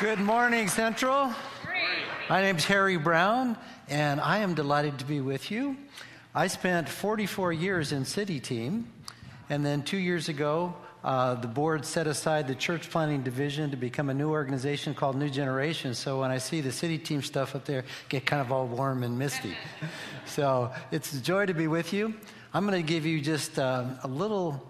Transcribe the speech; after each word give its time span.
Good 0.00 0.18
morning, 0.18 0.66
Central. 0.68 1.32
My 2.28 2.40
name 2.40 2.56
is 2.56 2.64
Harry 2.64 2.96
Brown, 2.96 3.56
and 3.88 4.20
I 4.20 4.38
am 4.38 4.54
delighted 4.54 4.98
to 4.98 5.04
be 5.04 5.20
with 5.20 5.50
you. 5.50 5.76
I 6.34 6.48
spent 6.48 6.88
44 6.88 7.52
years 7.52 7.92
in 7.92 8.04
City 8.04 8.40
Team, 8.40 8.90
and 9.48 9.64
then 9.64 9.82
two 9.82 9.98
years 9.98 10.28
ago, 10.28 10.74
uh, 11.04 11.34
the 11.34 11.46
board 11.46 11.84
set 11.84 12.06
aside 12.08 12.48
the 12.48 12.54
church 12.54 12.90
planning 12.90 13.22
division 13.22 13.70
to 13.70 13.76
become 13.76 14.08
a 14.10 14.14
new 14.14 14.30
organization 14.30 14.94
called 14.94 15.14
New 15.16 15.30
Generation. 15.30 15.94
So 15.94 16.20
when 16.20 16.30
I 16.30 16.38
see 16.38 16.60
the 16.60 16.72
City 16.72 16.98
Team 16.98 17.22
stuff 17.22 17.54
up 17.54 17.64
there, 17.64 17.84
get 18.08 18.26
kind 18.26 18.40
of 18.40 18.50
all 18.50 18.66
warm 18.66 19.04
and 19.04 19.16
misty. 19.16 19.54
so 20.26 20.72
it's 20.90 21.12
a 21.12 21.20
joy 21.20 21.46
to 21.46 21.54
be 21.54 21.68
with 21.68 21.92
you. 21.92 22.14
I'm 22.54 22.66
going 22.66 22.84
to 22.84 22.86
give 22.86 23.06
you 23.06 23.20
just 23.20 23.58
uh, 23.58 23.84
a 24.02 24.08
little 24.08 24.66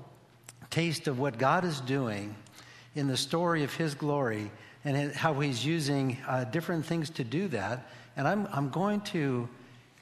taste 0.68 1.08
of 1.08 1.18
what 1.18 1.38
God 1.38 1.64
is 1.64 1.80
doing 1.80 2.34
in 2.94 3.06
the 3.06 3.16
story 3.16 3.64
of 3.64 3.72
His 3.74 3.94
glory 3.94 4.50
and 4.84 5.12
how 5.12 5.38
he's 5.40 5.64
using 5.64 6.18
uh, 6.26 6.44
different 6.44 6.84
things 6.84 7.10
to 7.10 7.24
do 7.24 7.48
that. 7.48 7.86
And 8.16 8.26
I'm, 8.26 8.48
I'm 8.52 8.68
going 8.70 9.00
to 9.02 9.48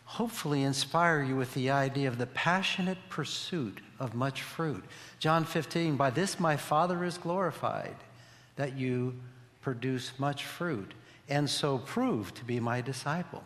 hopefully 0.04 0.62
inspire 0.62 1.22
you 1.22 1.36
with 1.36 1.54
the 1.54 1.70
idea 1.70 2.08
of 2.08 2.18
the 2.18 2.26
passionate 2.26 2.98
pursuit 3.08 3.80
of 4.00 4.14
much 4.14 4.42
fruit. 4.42 4.82
John 5.18 5.44
15, 5.44 5.96
by 5.96 6.10
this 6.10 6.40
my 6.40 6.56
Father 6.56 7.04
is 7.04 7.18
glorified, 7.18 7.94
that 8.56 8.76
you 8.76 9.14
produce 9.60 10.12
much 10.18 10.44
fruit, 10.44 10.94
and 11.28 11.48
so 11.48 11.78
prove 11.78 12.34
to 12.34 12.44
be 12.44 12.58
my 12.58 12.80
disciple. 12.80 13.44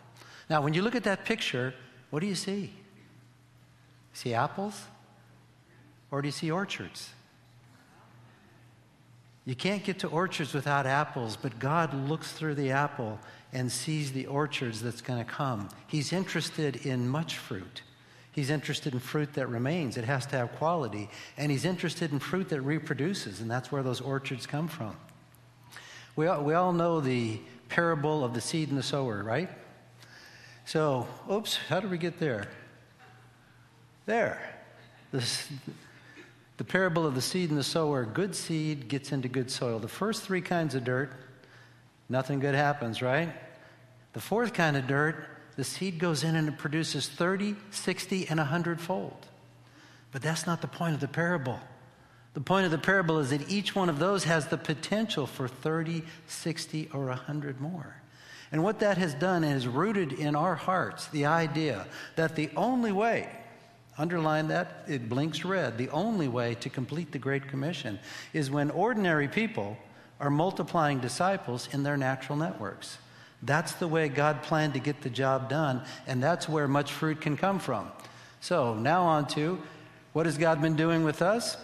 Now, 0.48 0.62
when 0.62 0.72
you 0.72 0.82
look 0.82 0.94
at 0.94 1.04
that 1.04 1.24
picture, 1.24 1.74
what 2.10 2.20
do 2.20 2.26
you 2.26 2.34
see? 2.34 2.72
See 4.12 4.32
apples? 4.32 4.84
Or 6.10 6.22
do 6.22 6.28
you 6.28 6.32
see 6.32 6.50
orchards? 6.50 7.10
You 9.46 9.54
can't 9.54 9.84
get 9.84 9.98
to 10.00 10.08
orchards 10.08 10.54
without 10.54 10.86
apples, 10.86 11.36
but 11.36 11.58
God 11.58 11.92
looks 12.08 12.32
through 12.32 12.54
the 12.54 12.70
apple 12.70 13.18
and 13.52 13.70
sees 13.70 14.12
the 14.12 14.26
orchards 14.26 14.80
that's 14.80 15.02
going 15.02 15.22
to 15.22 15.30
come. 15.30 15.68
He's 15.86 16.12
interested 16.12 16.76
in 16.86 17.08
much 17.08 17.36
fruit. 17.36 17.82
He's 18.32 18.50
interested 18.50 18.94
in 18.94 19.00
fruit 19.00 19.34
that 19.34 19.48
remains. 19.48 19.96
It 19.96 20.04
has 20.04 20.26
to 20.26 20.36
have 20.36 20.52
quality. 20.52 21.08
And 21.36 21.52
he's 21.52 21.64
interested 21.64 22.10
in 22.10 22.18
fruit 22.18 22.48
that 22.48 22.62
reproduces, 22.62 23.40
and 23.40 23.50
that's 23.50 23.70
where 23.70 23.82
those 23.82 24.00
orchards 24.00 24.46
come 24.46 24.66
from. 24.66 24.96
We 26.16 26.26
all, 26.26 26.42
we 26.42 26.54
all 26.54 26.72
know 26.72 27.00
the 27.00 27.38
parable 27.68 28.24
of 28.24 28.34
the 28.34 28.40
seed 28.40 28.70
and 28.70 28.78
the 28.78 28.82
sower, 28.82 29.22
right? 29.22 29.50
So, 30.64 31.06
oops, 31.30 31.58
how 31.68 31.80
did 31.80 31.90
we 31.90 31.98
get 31.98 32.18
there? 32.18 32.48
There. 34.06 34.40
This, 35.12 35.48
the 36.56 36.64
parable 36.64 37.06
of 37.06 37.14
the 37.14 37.20
seed 37.20 37.50
and 37.50 37.58
the 37.58 37.64
sower 37.64 38.04
good 38.04 38.34
seed 38.34 38.88
gets 38.88 39.12
into 39.12 39.28
good 39.28 39.50
soil. 39.50 39.78
The 39.78 39.88
first 39.88 40.22
three 40.22 40.40
kinds 40.40 40.74
of 40.74 40.84
dirt, 40.84 41.12
nothing 42.08 42.38
good 42.38 42.54
happens, 42.54 43.02
right? 43.02 43.32
The 44.12 44.20
fourth 44.20 44.52
kind 44.52 44.76
of 44.76 44.86
dirt, 44.86 45.26
the 45.56 45.64
seed 45.64 45.98
goes 45.98 46.22
in 46.22 46.36
and 46.36 46.48
it 46.48 46.58
produces 46.58 47.08
30, 47.08 47.56
60, 47.70 48.28
and 48.28 48.38
100 48.38 48.80
fold. 48.80 49.26
But 50.12 50.22
that's 50.22 50.46
not 50.46 50.60
the 50.60 50.68
point 50.68 50.94
of 50.94 51.00
the 51.00 51.08
parable. 51.08 51.58
The 52.34 52.40
point 52.40 52.64
of 52.64 52.70
the 52.70 52.78
parable 52.78 53.18
is 53.18 53.30
that 53.30 53.50
each 53.50 53.74
one 53.74 53.88
of 53.88 53.98
those 53.98 54.24
has 54.24 54.46
the 54.46 54.56
potential 54.56 55.26
for 55.26 55.48
30, 55.48 56.04
60, 56.26 56.90
or 56.92 57.06
100 57.06 57.60
more. 57.60 57.96
And 58.52 58.62
what 58.62 58.80
that 58.80 58.98
has 58.98 59.14
done 59.14 59.42
is 59.42 59.66
rooted 59.66 60.12
in 60.12 60.36
our 60.36 60.54
hearts 60.54 61.08
the 61.08 61.26
idea 61.26 61.86
that 62.14 62.36
the 62.36 62.50
only 62.56 62.92
way 62.92 63.28
Underline 63.96 64.48
that, 64.48 64.84
it 64.88 65.08
blinks 65.08 65.44
red. 65.44 65.78
The 65.78 65.88
only 65.90 66.26
way 66.26 66.54
to 66.56 66.68
complete 66.68 67.12
the 67.12 67.18
Great 67.18 67.48
Commission 67.48 67.98
is 68.32 68.50
when 68.50 68.70
ordinary 68.70 69.28
people 69.28 69.76
are 70.20 70.30
multiplying 70.30 70.98
disciples 71.00 71.68
in 71.72 71.82
their 71.82 71.96
natural 71.96 72.36
networks. 72.36 72.98
That's 73.42 73.72
the 73.74 73.88
way 73.88 74.08
God 74.08 74.42
planned 74.42 74.74
to 74.74 74.80
get 74.80 75.02
the 75.02 75.10
job 75.10 75.48
done, 75.48 75.82
and 76.06 76.22
that's 76.22 76.48
where 76.48 76.66
much 76.66 76.92
fruit 76.92 77.20
can 77.20 77.36
come 77.36 77.58
from. 77.58 77.90
So, 78.40 78.74
now 78.74 79.02
on 79.02 79.26
to 79.28 79.60
what 80.12 80.26
has 80.26 80.38
God 80.38 80.62
been 80.62 80.76
doing 80.76 81.04
with 81.04 81.22
us? 81.22 81.56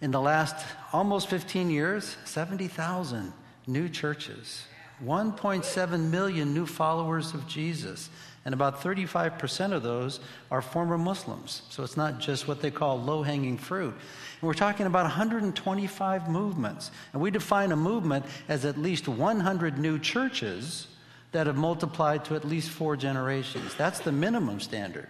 In 0.00 0.10
the 0.10 0.20
last 0.20 0.64
almost 0.92 1.28
15 1.28 1.70
years, 1.70 2.16
70,000 2.24 3.32
new 3.66 3.88
churches, 3.88 4.64
1.7 5.04 6.10
million 6.10 6.54
new 6.54 6.66
followers 6.66 7.34
of 7.34 7.46
Jesus 7.46 8.08
and 8.44 8.54
about 8.54 8.80
35% 8.80 9.72
of 9.72 9.82
those 9.82 10.20
are 10.50 10.62
former 10.62 10.96
Muslims. 10.96 11.62
So 11.70 11.82
it's 11.82 11.96
not 11.96 12.18
just 12.18 12.48
what 12.48 12.60
they 12.60 12.70
call 12.70 13.00
low 13.00 13.22
hanging 13.22 13.58
fruit. 13.58 13.92
And 14.40 14.46
we're 14.46 14.54
talking 14.54 14.86
about 14.86 15.04
125 15.04 16.30
movements. 16.30 16.90
And 17.12 17.20
we 17.20 17.30
define 17.30 17.72
a 17.72 17.76
movement 17.76 18.24
as 18.48 18.64
at 18.64 18.78
least 18.78 19.08
100 19.08 19.78
new 19.78 19.98
churches 19.98 20.86
that 21.32 21.46
have 21.46 21.56
multiplied 21.56 22.24
to 22.26 22.36
at 22.36 22.44
least 22.44 22.70
four 22.70 22.96
generations. 22.96 23.74
That's 23.74 23.98
the 23.98 24.12
minimum 24.12 24.60
standard. 24.60 25.08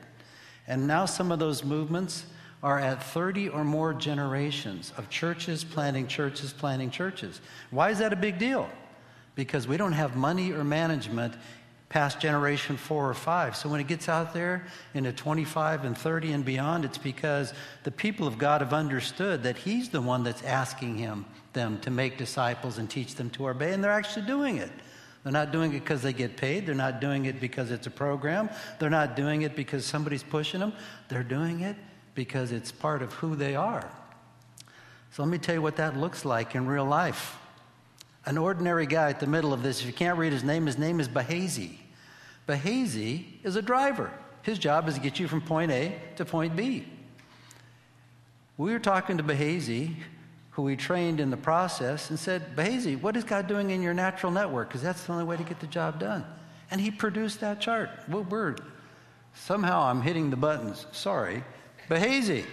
And 0.66 0.86
now 0.86 1.04
some 1.04 1.30
of 1.30 1.38
those 1.38 1.64
movements 1.64 2.24
are 2.62 2.78
at 2.78 3.02
30 3.02 3.50
or 3.50 3.62
more 3.62 3.94
generations 3.94 4.92
of 4.96 5.08
churches 5.08 5.62
planting 5.62 6.08
churches 6.08 6.52
planting 6.52 6.90
churches. 6.90 7.40
Why 7.70 7.90
is 7.90 7.98
that 7.98 8.12
a 8.12 8.16
big 8.16 8.38
deal? 8.38 8.68
Because 9.36 9.68
we 9.68 9.76
don't 9.76 9.92
have 9.92 10.16
money 10.16 10.52
or 10.52 10.64
management 10.64 11.34
past 11.88 12.20
generation 12.20 12.76
four 12.76 13.08
or 13.08 13.14
five. 13.14 13.56
So 13.56 13.68
when 13.68 13.80
it 13.80 13.86
gets 13.86 14.08
out 14.08 14.34
there 14.34 14.66
into 14.94 15.12
25 15.12 15.84
and 15.84 15.96
30 15.96 16.32
and 16.32 16.44
beyond, 16.44 16.84
it's 16.84 16.98
because 16.98 17.54
the 17.84 17.90
people 17.90 18.26
of 18.26 18.36
God 18.36 18.60
have 18.60 18.74
understood 18.74 19.42
that 19.44 19.56
He's 19.56 19.88
the 19.88 20.02
one 20.02 20.22
that's 20.22 20.42
asking 20.42 20.98
him, 20.98 21.24
them 21.54 21.78
to 21.80 21.90
make 21.90 22.18
disciples 22.18 22.78
and 22.78 22.90
teach 22.90 23.14
them 23.14 23.30
to 23.30 23.48
obey, 23.48 23.72
and 23.72 23.82
they're 23.82 23.90
actually 23.90 24.26
doing 24.26 24.58
it. 24.58 24.70
They're 25.22 25.32
not 25.32 25.50
doing 25.50 25.72
it 25.72 25.80
because 25.80 26.02
they 26.02 26.12
get 26.12 26.36
paid. 26.36 26.66
They're 26.66 26.74
not 26.74 27.00
doing 27.00 27.24
it 27.24 27.40
because 27.40 27.70
it's 27.70 27.86
a 27.86 27.90
program. 27.90 28.50
They're 28.78 28.88
not 28.88 29.16
doing 29.16 29.42
it 29.42 29.56
because 29.56 29.84
somebody's 29.84 30.22
pushing 30.22 30.60
them. 30.60 30.72
They're 31.08 31.24
doing 31.24 31.60
it 31.60 31.76
because 32.14 32.52
it's 32.52 32.70
part 32.70 33.02
of 33.02 33.12
who 33.14 33.34
they 33.34 33.56
are. 33.56 33.90
So 35.10 35.22
let 35.22 35.30
me 35.30 35.38
tell 35.38 35.54
you 35.54 35.62
what 35.62 35.76
that 35.76 35.96
looks 35.96 36.24
like 36.24 36.54
in 36.54 36.66
real 36.66 36.84
life 36.84 37.36
an 38.28 38.36
ordinary 38.36 38.86
guy 38.86 39.08
at 39.08 39.20
the 39.20 39.26
middle 39.26 39.54
of 39.54 39.62
this. 39.62 39.80
If 39.80 39.86
you 39.86 39.92
can't 39.94 40.18
read 40.18 40.34
his 40.34 40.44
name, 40.44 40.66
his 40.66 40.76
name 40.76 41.00
is 41.00 41.08
Bahazi. 41.08 41.78
Bahazi 42.46 43.24
is 43.42 43.56
a 43.56 43.62
driver. 43.62 44.12
His 44.42 44.58
job 44.58 44.86
is 44.86 44.94
to 44.94 45.00
get 45.00 45.18
you 45.18 45.26
from 45.26 45.40
point 45.40 45.70
A 45.72 45.98
to 46.16 46.26
point 46.26 46.54
B. 46.54 46.86
We 48.58 48.70
were 48.70 48.78
talking 48.78 49.16
to 49.16 49.22
Bahazi, 49.22 49.94
who 50.50 50.62
we 50.62 50.76
trained 50.76 51.20
in 51.20 51.30
the 51.30 51.38
process, 51.38 52.10
and 52.10 52.18
said, 52.18 52.54
Bahazi, 52.54 53.00
what 53.00 53.16
is 53.16 53.24
God 53.24 53.46
doing 53.46 53.70
in 53.70 53.80
your 53.80 53.94
natural 53.94 54.30
network? 54.30 54.68
Because 54.68 54.82
that's 54.82 55.04
the 55.04 55.12
only 55.12 55.24
way 55.24 55.38
to 55.38 55.44
get 55.44 55.58
the 55.60 55.66
job 55.66 55.98
done. 55.98 56.26
And 56.70 56.82
he 56.82 56.90
produced 56.90 57.40
that 57.40 57.62
chart. 57.62 57.88
Well, 58.08 58.24
we're, 58.24 58.56
somehow 59.32 59.84
I'm 59.84 60.02
hitting 60.02 60.28
the 60.28 60.36
buttons. 60.36 60.84
Sorry. 60.92 61.42
Bahazi. 61.88 62.44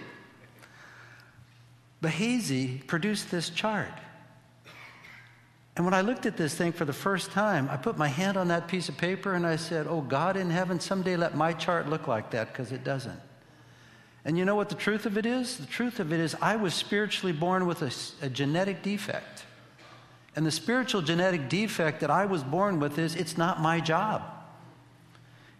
Bahazi 2.02 2.86
produced 2.86 3.30
this 3.30 3.50
chart. 3.50 3.92
And 5.76 5.84
when 5.84 5.92
I 5.92 6.00
looked 6.00 6.24
at 6.24 6.38
this 6.38 6.54
thing 6.54 6.72
for 6.72 6.86
the 6.86 6.92
first 6.92 7.30
time, 7.32 7.68
I 7.70 7.76
put 7.76 7.98
my 7.98 8.08
hand 8.08 8.38
on 8.38 8.48
that 8.48 8.66
piece 8.66 8.88
of 8.88 8.96
paper 8.96 9.34
and 9.34 9.46
I 9.46 9.56
said, 9.56 9.86
Oh, 9.86 10.00
God 10.00 10.36
in 10.36 10.48
heaven, 10.48 10.80
someday 10.80 11.16
let 11.16 11.36
my 11.36 11.52
chart 11.52 11.88
look 11.88 12.08
like 12.08 12.30
that 12.30 12.48
because 12.48 12.72
it 12.72 12.82
doesn't. 12.82 13.20
And 14.24 14.38
you 14.38 14.44
know 14.44 14.56
what 14.56 14.70
the 14.70 14.74
truth 14.74 15.06
of 15.06 15.18
it 15.18 15.26
is? 15.26 15.58
The 15.58 15.66
truth 15.66 16.00
of 16.00 16.12
it 16.12 16.18
is, 16.18 16.34
I 16.40 16.56
was 16.56 16.74
spiritually 16.74 17.32
born 17.32 17.66
with 17.66 17.82
a, 17.82 18.26
a 18.26 18.28
genetic 18.30 18.82
defect. 18.82 19.44
And 20.34 20.44
the 20.44 20.50
spiritual 20.50 21.02
genetic 21.02 21.48
defect 21.48 22.00
that 22.00 22.10
I 22.10 22.24
was 22.26 22.42
born 22.42 22.80
with 22.80 22.98
is 22.98 23.14
it's 23.14 23.38
not 23.38 23.60
my 23.60 23.78
job. 23.78 24.22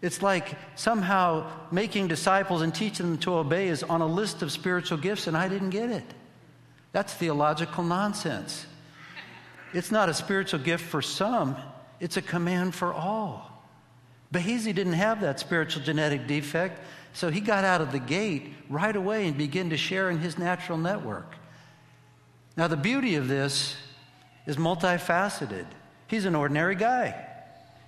It's 0.03 0.22
like 0.22 0.56
somehow 0.75 1.50
making 1.71 2.09
disciples 2.09 2.62
and 2.62 2.75
teaching 2.75 3.06
them 3.06 3.19
to 3.19 3.34
obey 3.34 3.69
is 3.69 3.83
on 3.83 4.00
a 4.00 4.06
list 4.06 4.43
of 4.43 4.50
spiritual 4.50 4.98
gifts, 4.98 5.27
and 5.27 5.37
I 5.37 5.48
didn't 5.48 5.71
get 5.71 5.91
it. 5.91 6.04
That's 6.93 7.12
theological 7.15 7.84
nonsense. 7.84 8.66
It's 9.72 9.91
not 9.91 10.09
a 10.09 10.15
spiritual 10.15 10.60
gift 10.60 10.84
for 10.84 11.03
some, 11.03 11.57
it's 12.01 12.16
a 12.16 12.22
command 12.22 12.74
for 12.74 12.92
all. 12.92 13.53
Bahazi 14.33 14.74
didn't 14.74 14.95
have 14.95 15.21
that 15.21 15.41
spiritual 15.41 15.83
genetic 15.83 16.27
defect, 16.27 16.80
so 17.13 17.30
he 17.30 17.41
got 17.41 17.65
out 17.65 17.80
of 17.80 17.92
the 17.92 17.98
gate 17.98 18.53
right 18.68 18.95
away 18.95 19.27
and 19.27 19.39
began 19.39 19.71
to 19.71 19.77
share 19.77 20.10
in 20.10 20.18
his 20.18 20.36
natural 20.36 20.77
network. 20.77 21.34
Now, 22.57 22.68
the 22.68 22.77
beauty 22.77 23.15
of 23.15 23.28
this 23.28 23.77
is 24.47 24.57
multifaceted. 24.57 25.66
He's 26.09 26.24
an 26.24 26.34
ordinary 26.34 26.74
guy, 26.74 27.15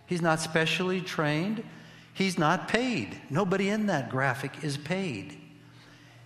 he's 0.06 0.22
not 0.22 0.40
specially 0.40 1.00
trained, 1.00 1.62
he's 2.14 2.38
not 2.38 2.68
paid. 2.68 3.20
Nobody 3.30 3.68
in 3.68 3.86
that 3.86 4.10
graphic 4.10 4.64
is 4.64 4.76
paid. 4.76 5.38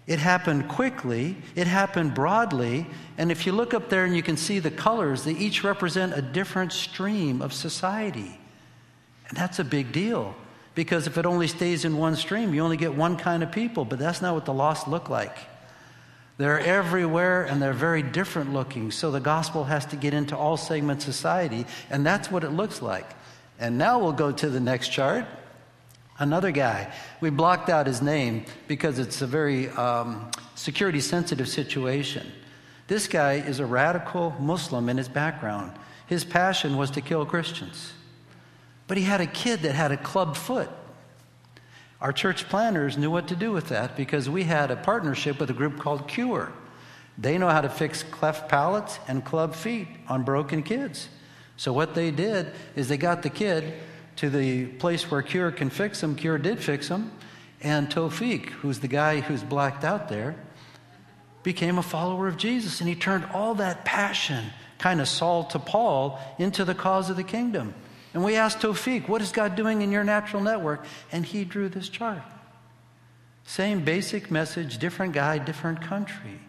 It 0.07 0.19
happened 0.19 0.69
quickly, 0.69 1.37
it 1.55 1.69
happened 1.69 2.15
broadly, 2.15 2.87
and 3.17 3.31
if 3.31 3.47
you 3.47 3.53
look 3.53 3.73
up 3.73 3.89
there 3.89 4.05
and 4.05 4.17
you 4.17 4.23
can 4.23 4.37
see 4.37 4.59
the 4.59 4.71
colors, 4.71 5.25
they 5.25 5.33
each 5.33 5.63
represent 5.63 6.13
a 6.17 6.23
different 6.23 6.73
stream 6.73 7.41
of 7.41 7.53
society. 7.53 8.39
And 9.29 9.39
that's 9.39 9.61
a 9.61 9.65
big 9.65 9.93
deal 9.93 10.35
because 10.75 11.07
if 11.07 11.19
it 11.19 11.27
only 11.27 11.47
stays 11.47 11.85
in 11.85 11.97
one 11.97 12.17
stream, 12.17 12.53
you 12.53 12.63
only 12.63 12.77
get 12.77 12.95
one 12.95 13.17
kind 13.17 13.43
of 13.43 13.53
people, 13.53 13.85
but 13.85 13.99
that's 13.99 14.21
not 14.21 14.35
what 14.35 14.45
the 14.45 14.53
lost 14.53 14.89
look 14.89 15.09
like. 15.09 15.37
They're 16.39 16.59
everywhere 16.59 17.45
and 17.45 17.63
they're 17.63 17.73
very 17.73 18.03
different 18.03 18.53
looking. 18.53 18.91
So 18.91 19.11
the 19.11 19.21
gospel 19.21 19.65
has 19.65 19.87
to 19.87 19.97
get 19.97 20.15
into 20.15 20.37
all 20.37 20.57
segments 20.57 21.07
of 21.07 21.15
society, 21.15 21.67
and 21.91 22.05
that's 22.05 22.31
what 22.31 22.43
it 22.43 22.51
looks 22.51 22.83
like. 22.83 23.07
And 23.61 23.79
now 23.79 24.01
we'll 24.01 24.13
go 24.13 24.33
to 24.33 24.51
the 24.51 24.59
next 24.59 24.89
chart. 24.89 25.27
Another 26.23 26.53
guy. 26.53 26.89
We 27.21 27.31
blocked 27.31 27.69
out 27.69 27.89
his 27.89 28.01
name 28.01 28.45
because 28.69 29.01
it's 29.01 29.23
a 29.23 29.27
very 29.27 29.69
um, 29.71 30.31
security 30.55 31.01
sensitive 31.01 31.49
situation. 31.49 32.31
This 32.87 33.09
guy 33.09 33.39
is 33.39 33.59
a 33.59 33.67
radical 33.67 34.31
Muslim 34.39 34.89
in 34.89 34.99
his 34.99 35.09
background. 35.09 35.73
His 36.07 36.25
passion 36.25 36.77
was 36.77 36.93
to 36.93 37.01
kill 37.01 37.27
Christians. 37.27 37.93
But 38.87 38.99
he 38.99 39.03
had 39.03 39.21
a 39.21 39.27
kid 39.27 39.63
that 39.63 39.75
had 39.75 39.91
a 39.91 39.97
club 39.97 40.37
foot. 40.37 40.71
Our 42.01 42.13
church 42.13 42.49
planners 42.49 42.97
knew 42.97 43.11
what 43.11 43.27
to 43.27 43.35
do 43.35 43.51
with 43.51 43.71
that 43.71 43.97
because 43.97 44.31
we 44.31 44.45
had 44.45 44.71
a 44.71 44.77
partnership 44.77 45.41
with 45.41 45.51
a 45.51 45.55
group 45.55 45.81
called 45.81 46.07
Cure. 46.07 46.53
They 47.19 47.37
know 47.37 47.49
how 47.49 47.63
to 47.63 47.69
fix 47.69 48.05
cleft 48.05 48.49
palates 48.49 49.01
and 49.09 49.25
club 49.25 49.57
feet 49.57 49.89
on 50.09 50.23
broken 50.23 50.63
kids. 50.63 51.09
So, 51.57 51.73
what 51.73 51.97
they 51.97 52.13
did 52.13 52.53
is 52.77 52.89
they 52.89 52.97
got 52.97 53.25
the 53.25 53.31
kid 53.31 53.75
to 54.17 54.31
the 54.31 54.67
place 54.67 55.11
where 55.11 55.23
Cure 55.23 55.51
can 55.51 55.71
fix 55.71 56.03
him. 56.03 56.15
Cure 56.15 56.39
did 56.39 56.59
fix 56.61 56.89
him. 56.89 57.11
And 57.61 57.89
Tofik, 57.89 58.47
who's 58.47 58.81
the 58.81 58.89
guy 58.89 59.21
who's 59.21 59.43
blacked 59.43 59.85
out 59.85 60.09
there, 60.09 60.35
became 61.43 61.79
a 61.79 61.83
follower 61.83 62.29
of 62.29 62.37
Jesus. 62.37 62.81
And 62.81 62.89
he 62.89 62.95
turned 62.95 63.25
all 63.33 63.55
that 63.57 63.85
passion, 63.85 64.45
kind 64.79 65.01
of 65.01 65.09
Saul 65.09 65.45
to 65.45 65.59
Paul, 65.59 66.19
into 66.39 66.65
the 66.65 66.75
cause 66.75 67.11
of 67.11 67.17
the 67.17 67.25
kingdom. 67.25 67.75
And 68.15 68.25
we 68.25 68.37
asked 68.37 68.61
Tofik, 68.61 69.09
What 69.09 69.23
is 69.23 69.33
God 69.33 69.57
doing 69.57 69.83
in 69.83 69.91
your 69.91 70.05
natural 70.05 70.43
network? 70.43 70.85
And 71.11 71.25
he 71.25 71.45
drew 71.45 71.69
this 71.69 71.89
chart. 71.89 72.23
Same 73.45 73.85
basic 73.85 74.31
message, 74.31 74.79
different 74.79 75.15
guy, 75.15 75.39
different 75.39 75.81
country. 75.81 76.41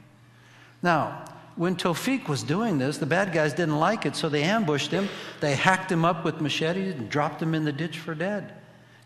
Now, 0.81 1.25
when 1.55 1.75
Tofik 1.75 2.27
was 2.27 2.43
doing 2.43 2.77
this, 2.77 2.97
the 2.97 3.05
bad 3.05 3.31
guys 3.31 3.53
didn't 3.53 3.79
like 3.79 4.05
it, 4.05 4.15
so 4.15 4.29
they 4.29 4.43
ambushed 4.43 4.91
him. 4.91 5.09
They 5.39 5.55
hacked 5.55 5.91
him 5.91 6.03
up 6.03 6.25
with 6.25 6.41
machetes 6.41 6.95
and 6.95 7.09
dropped 7.09 7.41
him 7.41 7.53
in 7.53 7.63
the 7.63 7.71
ditch 7.71 7.99
for 7.99 8.15
dead. 8.15 8.53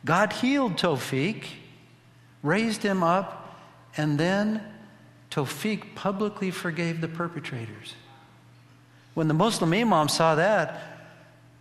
God 0.05 0.31
healed 0.31 0.77
Tofik, 0.77 1.45
raised 2.43 2.83
him 2.83 3.03
up, 3.03 3.59
and 3.97 4.17
then 4.17 4.63
Tofik 5.29 5.95
publicly 5.95 6.51
forgave 6.51 7.01
the 7.01 7.07
perpetrators. 7.07 7.95
When 9.13 9.27
the 9.27 9.33
Muslim 9.33 9.73
imam 9.73 10.07
saw 10.07 10.35
that, 10.35 10.79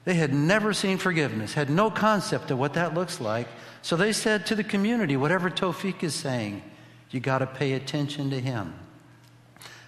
they 0.05 0.15
had 0.15 0.33
never 0.33 0.73
seen 0.73 0.99
forgiveness, 0.99 1.55
had 1.55 1.69
no 1.69 1.91
concept 1.91 2.53
of 2.53 2.59
what 2.59 2.75
that 2.75 2.95
looks 2.95 3.21
like. 3.21 3.49
So 3.83 3.97
they 3.97 4.13
said 4.13 4.47
to 4.47 4.55
the 4.55 4.63
community, 4.63 5.17
whatever 5.17 5.51
Tofik 5.51 6.05
is 6.05 6.15
saying, 6.15 6.63
you 7.11 7.19
got 7.19 7.39
to 7.39 7.47
pay 7.47 7.73
attention 7.73 8.31
to 8.31 8.41
him. 8.41 8.73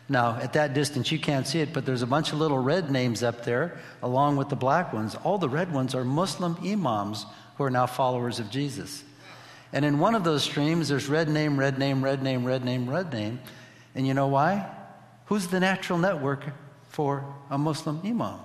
Now, 0.08 0.36
at 0.36 0.54
that 0.54 0.72
distance, 0.72 1.12
you 1.12 1.18
can't 1.18 1.46
see 1.46 1.60
it, 1.60 1.72
but 1.72 1.84
there's 1.84 2.02
a 2.02 2.06
bunch 2.06 2.32
of 2.32 2.38
little 2.38 2.58
red 2.58 2.90
names 2.90 3.22
up 3.22 3.44
there 3.44 3.78
along 4.02 4.36
with 4.36 4.48
the 4.48 4.56
black 4.56 4.92
ones. 4.92 5.14
All 5.16 5.36
the 5.36 5.48
red 5.48 5.72
ones 5.72 5.94
are 5.94 6.04
Muslim 6.04 6.56
imams 6.64 7.26
who 7.56 7.64
are 7.64 7.70
now 7.70 7.86
followers 7.86 8.40
of 8.40 8.50
Jesus. 8.50 9.04
And 9.72 9.84
in 9.84 9.98
one 9.98 10.14
of 10.14 10.24
those 10.24 10.42
streams, 10.42 10.88
there's 10.88 11.08
red 11.08 11.28
name, 11.28 11.58
red 11.58 11.78
name, 11.78 12.02
red 12.02 12.22
name, 12.22 12.44
red 12.46 12.64
name, 12.64 12.88
red 12.88 13.12
name. 13.12 13.40
And 13.94 14.06
you 14.06 14.14
know 14.14 14.28
why? 14.28 14.70
Who's 15.26 15.48
the 15.48 15.60
natural 15.60 15.98
network 15.98 16.44
for 16.88 17.34
a 17.50 17.58
Muslim 17.58 18.00
imam? 18.04 18.40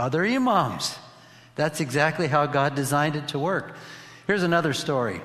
other 0.00 0.24
imams. 0.24 0.98
That's 1.54 1.80
exactly 1.80 2.26
how 2.26 2.46
God 2.46 2.74
designed 2.74 3.16
it 3.16 3.28
to 3.28 3.38
work. 3.38 3.76
Here's 4.26 4.42
another 4.42 4.72
story 4.72 5.20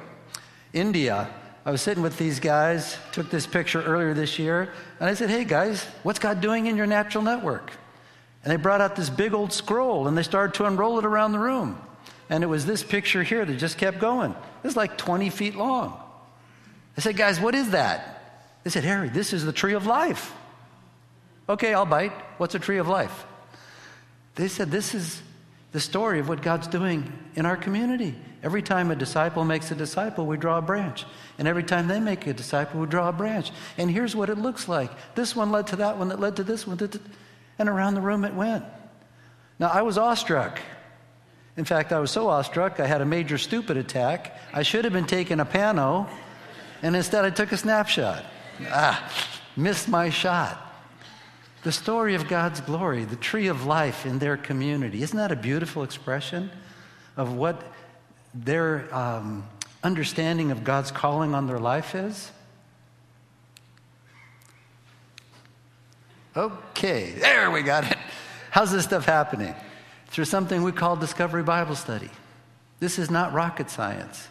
India. 0.73 1.29
I 1.65 1.71
was 1.71 1.81
sitting 1.81 2.03
with 2.03 2.17
these 2.19 2.39
guys, 2.39 2.95
took 3.11 3.31
this 3.31 3.47
picture 3.47 3.81
earlier 3.81 4.13
this 4.13 4.37
year, 4.37 4.71
and 4.99 5.09
I 5.09 5.15
said, 5.15 5.31
Hey 5.31 5.43
guys, 5.43 5.83
what's 6.03 6.19
God 6.19 6.39
doing 6.39 6.67
in 6.67 6.77
your 6.77 6.85
natural 6.85 7.23
network? 7.23 7.71
And 8.43 8.51
they 8.51 8.57
brought 8.57 8.81
out 8.81 8.95
this 8.95 9.09
big 9.09 9.33
old 9.33 9.51
scroll 9.51 10.07
and 10.07 10.15
they 10.15 10.21
started 10.21 10.53
to 10.55 10.65
unroll 10.65 10.99
it 10.99 11.05
around 11.05 11.31
the 11.31 11.39
room. 11.39 11.81
And 12.29 12.43
it 12.43 12.47
was 12.47 12.67
this 12.67 12.83
picture 12.83 13.23
here 13.23 13.43
that 13.43 13.57
just 13.57 13.79
kept 13.79 13.97
going. 13.97 14.31
It 14.31 14.63
was 14.63 14.77
like 14.77 14.97
20 14.97 15.31
feet 15.31 15.55
long. 15.55 15.99
I 16.95 17.01
said, 17.01 17.17
Guys, 17.17 17.39
what 17.39 17.55
is 17.55 17.71
that? 17.71 18.11
They 18.63 18.69
said, 18.69 18.83
Harry, 18.83 19.09
this 19.09 19.33
is 19.33 19.43
the 19.43 19.53
tree 19.53 19.73
of 19.73 19.87
life. 19.87 20.33
Okay, 21.49 21.73
I'll 21.73 21.85
bite. 21.85 22.13
What's 22.37 22.53
a 22.53 22.59
tree 22.59 22.77
of 22.77 22.87
life? 22.87 23.25
They 24.35 24.47
said, 24.47 24.69
This 24.69 24.93
is 24.93 25.21
the 25.75 25.81
story 25.81 26.19
of 26.19 26.29
what 26.29 26.41
God's 26.41 26.67
doing 26.67 27.11
in 27.35 27.45
our 27.45 27.57
community. 27.57 28.15
Every 28.41 28.61
time 28.61 28.91
a 28.91 28.95
disciple 28.95 29.43
makes 29.43 29.71
a 29.71 29.75
disciple, 29.75 30.25
we 30.25 30.37
draw 30.37 30.59
a 30.59 30.61
branch. 30.61 31.03
And 31.37 31.49
every 31.49 31.63
time 31.63 31.89
they 31.89 31.99
make 31.99 32.25
a 32.27 32.33
disciple, 32.33 32.79
we 32.79 32.87
draw 32.87 33.09
a 33.09 33.11
branch. 33.11 33.51
And 33.77 33.91
here's 33.91 34.15
what 34.15 34.29
it 34.29 34.37
looks 34.37 34.69
like 34.69 34.89
this 35.15 35.35
one 35.35 35.51
led 35.51 35.67
to 35.67 35.75
that 35.75 35.97
one, 35.97 36.07
that 36.07 36.19
led 36.21 36.37
to 36.37 36.45
this 36.45 36.65
one, 36.65 36.79
and 37.59 37.67
around 37.67 37.95
the 37.95 37.99
room 37.99 38.23
it 38.23 38.33
went. 38.33 38.63
Now, 39.59 39.67
I 39.67 39.81
was 39.81 39.97
awestruck. 39.97 40.61
In 41.57 41.65
fact, 41.65 41.91
I 41.91 41.99
was 41.99 42.09
so 42.09 42.29
awestruck, 42.29 42.79
I 42.79 42.87
had 42.87 43.01
a 43.01 43.05
major 43.05 43.37
stupid 43.37 43.75
attack. 43.75 44.39
I 44.53 44.63
should 44.63 44.85
have 44.85 44.93
been 44.93 45.07
taking 45.07 45.41
a 45.41 45.45
pano, 45.45 46.07
and 46.83 46.95
instead 46.95 47.25
I 47.25 47.31
took 47.31 47.51
a 47.51 47.57
snapshot. 47.57 48.23
Ah, 48.69 49.11
missed 49.57 49.89
my 49.89 50.09
shot 50.09 50.64
the 51.65 51.71
story 51.71 52.13
of 52.13 52.27
God's 52.27 52.61
glory, 52.61 53.05
the 53.05 53.15
tree 53.15 53.47
of 53.47 53.65
life 53.65 54.05
in 54.05 54.19
their 54.19 54.37
community. 54.37 55.01
Isn't 55.01 55.17
that 55.17 55.31
a 55.31 55.35
beautiful 55.35 55.81
expression 55.81 56.51
of 57.17 57.33
what 57.33 57.59
their 58.35 58.87
um, 58.95 59.47
understanding 59.83 60.51
of 60.51 60.63
God's 60.63 60.91
calling 60.91 61.33
on 61.33 61.47
their 61.47 61.57
life 61.57 61.95
is? 61.95 62.31
Okay, 66.37 67.13
there 67.13 67.49
we 67.49 67.63
got 67.63 67.91
it. 67.91 67.97
How's 68.51 68.71
this 68.71 68.83
stuff 68.83 69.05
happening? 69.05 69.55
Through 70.09 70.25
something 70.25 70.61
we 70.61 70.71
call 70.71 70.95
Discovery 70.95 71.41
Bible 71.41 71.75
Study. 71.75 72.11
This 72.79 72.99
is 72.99 73.09
not 73.09 73.33
rocket 73.33 73.71
science. 73.71 74.27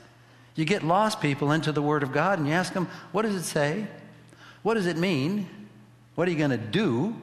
You 0.55 0.65
get 0.65 0.85
lost 0.85 1.21
people 1.21 1.51
into 1.51 1.73
the 1.73 1.83
Word 1.83 2.05
of 2.05 2.13
God 2.13 2.39
and 2.39 2.47
you 2.47 2.55
ask 2.55 2.73
them, 2.73 2.87
what 3.11 3.23
does 3.23 3.35
it 3.35 3.43
say? 3.43 3.89
What 4.63 4.75
does 4.75 4.87
it 4.87 4.97
mean? 4.97 5.49
What 6.15 6.29
are 6.29 6.31
you 6.31 6.39
going 6.39 6.51
to 6.51 6.57
do? 6.57 7.17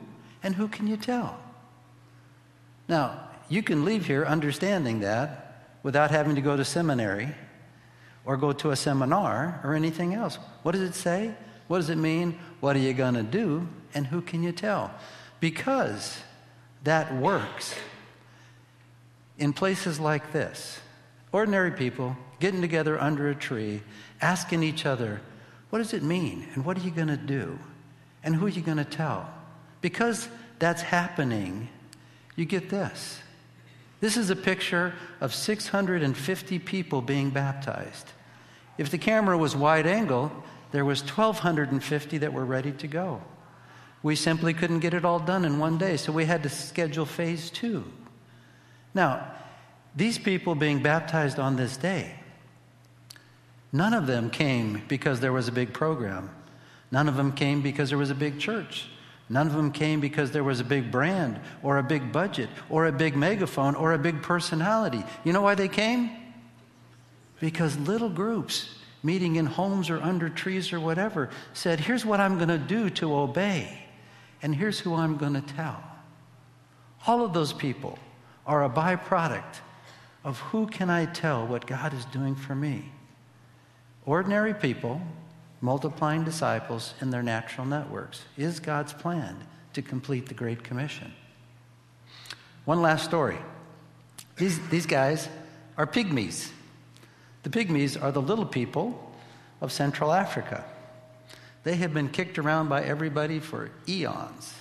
And 0.44 0.56
who 0.56 0.68
can 0.68 0.88
you 0.88 0.98
tell? 0.98 1.40
Now, 2.88 3.30
you 3.50 3.64
can 3.64 3.86
leave 3.86 4.06
here 4.06 4.26
understanding 4.26 5.02
that 5.02 5.78
without 5.84 6.12
having 6.12 6.36
to 6.36 6.42
go 6.42 6.58
to 6.58 6.66
seminary 6.66 7.30
or 8.26 8.38
go 8.38 8.52
to 8.54 8.72
a 8.72 8.76
seminar 8.76 9.60
or 9.64 9.74
anything 9.74 10.14
else. 10.14 10.38
What 10.64 10.74
does 10.74 10.82
it 10.82 10.96
say? 10.96 11.34
What 11.68 11.78
does 11.78 11.90
it 11.90 11.98
mean? 11.98 12.38
What 12.60 12.76
are 12.76 12.80
you 12.80 12.94
going 12.94 13.14
to 13.16 13.24
do? 13.24 13.68
And 13.94 14.08
who 14.08 14.22
can 14.22 14.44
you 14.44 14.52
tell? 14.52 14.92
Because 15.40 16.22
that 16.84 17.16
works 17.16 17.76
in 19.38 19.54
places 19.54 20.00
like 20.00 20.32
this. 20.32 20.80
Ordinary 21.32 21.72
people 21.72 22.16
getting 22.40 22.62
together 22.62 23.00
under 23.00 23.30
a 23.30 23.36
tree, 23.36 23.82
asking 24.22 24.64
each 24.64 24.86
other, 24.86 25.22
What 25.70 25.80
does 25.80 25.94
it 25.94 26.04
mean? 26.04 26.48
And 26.54 26.66
what 26.66 26.78
are 26.78 26.82
you 26.82 26.92
going 26.92 27.08
to 27.08 27.18
do? 27.18 27.58
And 28.24 28.36
who 28.36 28.46
are 28.46 28.50
you 28.50 28.62
going 28.62 28.78
to 28.78 28.86
tell? 28.86 29.30
Because 29.82 30.28
that's 30.60 30.82
happening, 30.82 31.70
you 32.36 32.46
get 32.46 32.70
this. 32.70 33.20
This 34.00 34.18
is 34.18 34.30
a 34.30 34.36
picture 34.36 34.94
of 35.20 35.34
650 35.34 36.60
people 36.60 37.02
being 37.02 37.30
baptized. 37.30 38.12
If 38.78 38.90
the 38.90 38.98
camera 38.98 39.38
was 39.38 39.56
wide 39.56 39.86
angle, 39.86 40.32
there 40.72 40.86
was 40.86 41.02
1250 41.02 42.18
that 42.20 42.34
were 42.34 42.46
ready 42.46 42.72
to 42.72 42.88
go. 42.88 43.22
We 44.04 44.16
simply 44.16 44.54
couldn't 44.54 44.80
get 44.80 44.96
it 44.96 45.06
all 45.06 45.20
done 45.20 45.46
in 45.46 45.60
one 45.60 45.78
day, 45.78 45.98
so 45.98 46.12
we 46.12 46.26
had 46.26 46.42
to 46.44 46.50
schedule 46.50 47.06
phase 47.06 47.52
2. 47.52 47.84
Now, 48.94 49.28
these 49.96 50.18
people 50.18 50.56
being 50.56 50.82
baptized 50.82 51.38
on 51.38 51.56
this 51.56 51.78
day, 51.78 52.16
none 53.72 53.94
of 53.94 54.08
them 54.08 54.30
came 54.30 54.82
because 54.88 55.20
there 55.20 55.34
was 55.34 55.48
a 55.48 55.52
big 55.52 55.74
program. 55.74 56.30
None 56.92 57.08
of 57.08 57.16
them 57.16 57.32
came 57.32 57.62
because 57.62 57.90
there 57.90 57.98
was 57.98 58.10
a 58.10 58.16
big 58.16 58.40
church. 58.40 58.88
None 59.30 59.48
of 59.48 59.54
them 59.54 59.72
came 59.72 60.02
because 60.02 60.32
there 60.32 60.44
was 60.44 60.60
a 60.60 60.66
big 60.66 60.92
brand 60.92 61.40
or 61.64 61.78
a 61.78 61.84
big 61.84 62.12
budget 62.12 62.50
or 62.70 62.88
a 62.88 62.92
big 62.92 63.16
megaphone 63.16 63.76
or 63.76 63.94
a 63.94 63.98
big 63.98 64.22
personality. 64.22 65.04
You 65.24 65.32
know 65.32 65.42
why 65.42 65.56
they 65.56 65.70
came? 65.70 66.12
Because 67.40 67.78
little 67.78 68.10
groups 68.10 68.76
meeting 69.04 69.38
in 69.38 69.46
homes 69.46 69.90
or 69.90 70.02
under 70.02 70.30
trees 70.30 70.74
or 70.74 70.80
whatever 70.82 71.30
said, 71.54 71.80
Here's 71.80 72.06
what 72.06 72.20
I'm 72.20 72.36
going 72.36 72.50
to 72.50 72.58
do 72.58 72.90
to 72.92 73.16
obey, 73.16 73.80
and 74.42 74.54
here's 74.54 74.80
who 74.80 74.96
I'm 74.96 75.16
going 75.16 75.34
to 75.34 75.42
tell. 75.42 75.82
All 77.08 77.24
of 77.24 77.34
those 77.34 77.54
people 77.54 77.98
are 78.46 78.66
a 78.66 78.70
byproduct 78.70 79.60
of 80.24 80.40
who 80.40 80.68
can 80.68 80.90
I 80.90 81.06
tell 81.06 81.48
what 81.48 81.66
God 81.66 81.94
is 81.94 82.06
doing 82.06 82.36
for 82.36 82.54
me? 82.54 82.92
Ordinary 84.06 84.54
people 84.54 85.02
multiplying 85.62 86.24
disciples 86.24 86.94
in 87.02 87.12
their 87.12 87.24
natural 87.24 87.66
networks 87.66 88.24
is 88.38 88.60
God's 88.60 88.94
plan 88.94 89.38
to 89.74 89.82
complete 89.82 90.28
the 90.28 90.34
Great 90.34 90.64
Commission. 90.64 91.14
One 92.66 92.82
last 92.82 93.06
story. 93.06 93.38
These, 94.38 94.60
these 94.70 94.86
guys 94.86 95.30
are 95.78 95.88
pygmies. 95.88 96.52
The 97.44 97.50
pygmies 97.50 98.02
are 98.02 98.12
the 98.12 98.22
little 98.22 98.46
people 98.46 99.12
of 99.62 99.72
Central 99.72 100.12
Africa. 100.12 100.64
They 101.64 101.76
have 101.76 101.94
been 101.94 102.10
kicked 102.10 102.40
around 102.40 102.70
by 102.70 102.84
everybody 102.84 103.40
for 103.40 103.70
eons. 103.88 104.54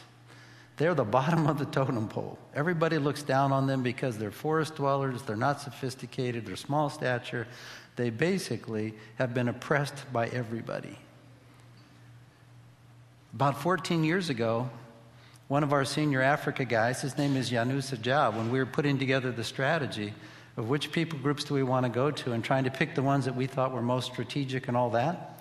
They're 0.76 0.95
the 0.95 1.04
bottom 1.19 1.47
of 1.47 1.59
the 1.59 1.66
totem 1.66 2.09
pole. 2.09 2.38
Everybody 2.54 2.99
looks 2.99 3.23
down 3.23 3.52
on 3.52 3.66
them 3.66 3.83
because 3.83 4.19
they're 4.19 4.30
forest 4.30 4.76
dwellers, 4.76 5.23
they're 5.23 5.37
not 5.37 5.61
sophisticated, 5.61 6.47
they're 6.47 6.57
small 6.57 6.90
stature. 6.90 7.47
They 7.97 8.11
basically 8.11 8.94
have 9.16 9.35
been 9.35 9.49
oppressed 9.49 10.11
by 10.12 10.28
everybody. 10.28 10.99
About 13.35 13.61
14 13.61 14.04
years 14.04 14.30
ago, 14.30 14.70
one 15.49 15.62
of 15.62 15.73
our 15.73 15.85
senior 15.85 16.23
Africa 16.23 16.64
guys, 16.64 17.02
his 17.02 17.18
name 17.18 17.37
is 17.37 17.50
Yanusa 17.50 18.00
Jah, 18.00 18.30
when 18.30 18.50
we 18.50 18.59
were 18.59 18.66
putting 18.66 18.99
together 18.99 19.32
the 19.32 19.44
strategy 19.44 20.14
of 20.56 20.68
which 20.68 20.92
people 20.92 21.18
groups 21.18 21.44
do 21.44 21.54
we 21.54 21.62
want 21.62 21.85
to 21.85 21.90
go 21.90 22.11
to 22.11 22.32
and 22.32 22.44
trying 22.44 22.64
to 22.64 22.70
pick 22.70 22.94
the 22.94 23.02
ones 23.02 23.25
that 23.25 23.35
we 23.35 23.47
thought 23.47 23.73
were 23.73 23.82
most 23.82 24.12
strategic 24.12 24.68
and 24.68 24.76
all 24.76 24.90
that, 24.90 25.40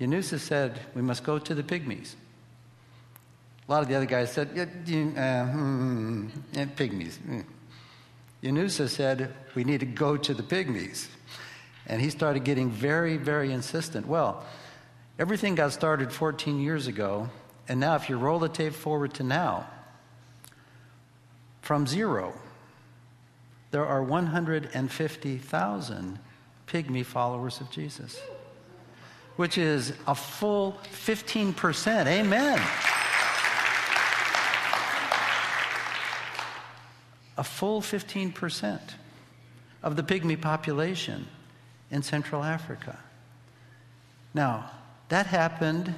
Yanusa 0.00 0.38
said, 0.38 0.78
we 0.94 1.02
must 1.02 1.24
go 1.24 1.38
to 1.38 1.54
the 1.54 1.62
pygmies. 1.62 2.14
A 3.68 3.72
lot 3.72 3.82
of 3.82 3.88
the 3.88 3.94
other 3.94 4.06
guys 4.06 4.32
said, 4.32 4.50
yeah, 4.54 4.62
uh, 4.62 5.46
hmm, 5.46 6.28
yeah, 6.52 6.66
pygmies. 6.66 7.18
Mm. 7.18 7.44
Yanusa 8.42 8.88
said, 8.88 9.34
we 9.54 9.64
need 9.64 9.80
to 9.80 9.86
go 9.86 10.16
to 10.16 10.34
the 10.34 10.42
pygmies. 10.42 11.08
And 11.86 12.00
he 12.00 12.10
started 12.10 12.44
getting 12.44 12.70
very, 12.70 13.16
very 13.16 13.52
insistent. 13.52 14.06
Well, 14.06 14.44
everything 15.18 15.54
got 15.54 15.72
started 15.72 16.12
14 16.12 16.60
years 16.60 16.86
ago. 16.86 17.30
And 17.68 17.80
now, 17.80 17.96
if 17.96 18.08
you 18.08 18.16
roll 18.16 18.38
the 18.38 18.48
tape 18.48 18.74
forward 18.74 19.14
to 19.14 19.22
now, 19.22 19.66
from 21.62 21.86
zero, 21.86 22.32
there 23.72 23.84
are 23.84 24.02
150,000 24.02 26.18
pygmy 26.68 27.04
followers 27.04 27.60
of 27.60 27.70
Jesus, 27.70 28.20
which 29.36 29.58
is 29.58 29.92
a 30.06 30.14
full 30.14 30.78
15%. 30.92 32.06
Amen. 32.06 32.62
a 37.38 37.44
full 37.44 37.80
15% 37.80 38.80
of 39.82 39.96
the 39.96 40.02
pygmy 40.02 40.40
population 40.40 41.26
in 41.90 42.02
Central 42.02 42.42
Africa. 42.42 42.98
Now, 44.34 44.70
that 45.08 45.26
happened 45.26 45.94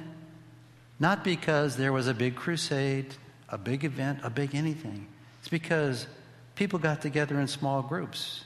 not 0.99 1.23
because 1.23 1.77
there 1.77 1.93
was 1.93 2.07
a 2.07 2.13
big 2.13 2.35
crusade, 2.35 3.15
a 3.47 3.57
big 3.57 3.83
event, 3.83 4.19
a 4.23 4.29
big 4.29 4.53
anything. 4.53 5.07
It's 5.39 5.47
because 5.47 6.07
people 6.55 6.77
got 6.77 7.01
together 7.01 7.39
in 7.39 7.47
small 7.47 7.81
groups, 7.81 8.43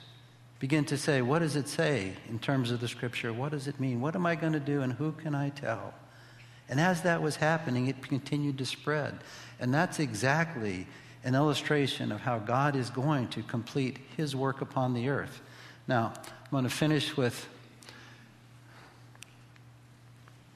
begin 0.60 0.84
to 0.86 0.96
say, 0.96 1.20
what 1.20 1.40
does 1.40 1.56
it 1.56 1.68
say 1.68 2.12
in 2.28 2.38
terms 2.38 2.70
of 2.70 2.80
the 2.80 2.88
scripture? 2.88 3.32
What 3.32 3.50
does 3.50 3.66
it 3.66 3.80
mean? 3.80 4.00
What 4.00 4.14
am 4.14 4.24
I 4.24 4.36
going 4.36 4.52
to 4.52 4.60
do 4.60 4.82
and 4.82 4.92
who 4.92 5.12
can 5.12 5.34
I 5.34 5.50
tell? 5.50 5.92
And 6.68 6.80
as 6.80 7.02
that 7.02 7.20
was 7.20 7.36
happening, 7.36 7.88
it 7.88 8.00
continued 8.02 8.58
to 8.58 8.66
spread. 8.66 9.18
And 9.60 9.74
that's 9.74 9.98
exactly 9.98 10.86
an 11.24 11.34
illustration 11.34 12.12
of 12.12 12.20
how 12.20 12.38
God 12.38 12.76
is 12.76 12.90
going 12.90 13.28
to 13.28 13.42
complete 13.42 13.98
his 14.16 14.34
work 14.36 14.60
upon 14.60 14.94
the 14.94 15.08
earth. 15.08 15.42
Now, 15.86 16.14
I'm 16.44 16.50
going 16.50 16.64
to 16.64 16.70
finish 16.70 17.16
with. 17.16 17.48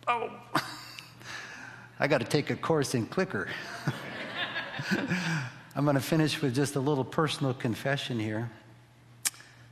Oh, 0.07 0.31
I 2.01 2.07
got 2.07 2.19
to 2.19 2.27
take 2.27 2.51
a 2.51 2.57
course 2.57 2.95
in 2.95 3.07
clicker. 3.07 3.49
I'm 5.75 5.85
going 5.85 5.97
to 5.97 6.01
finish 6.01 6.41
with 6.41 6.55
just 6.55 6.77
a 6.77 6.81
little 6.81 7.05
personal 7.05 7.55
confession 7.55 8.19
here. 8.19 8.51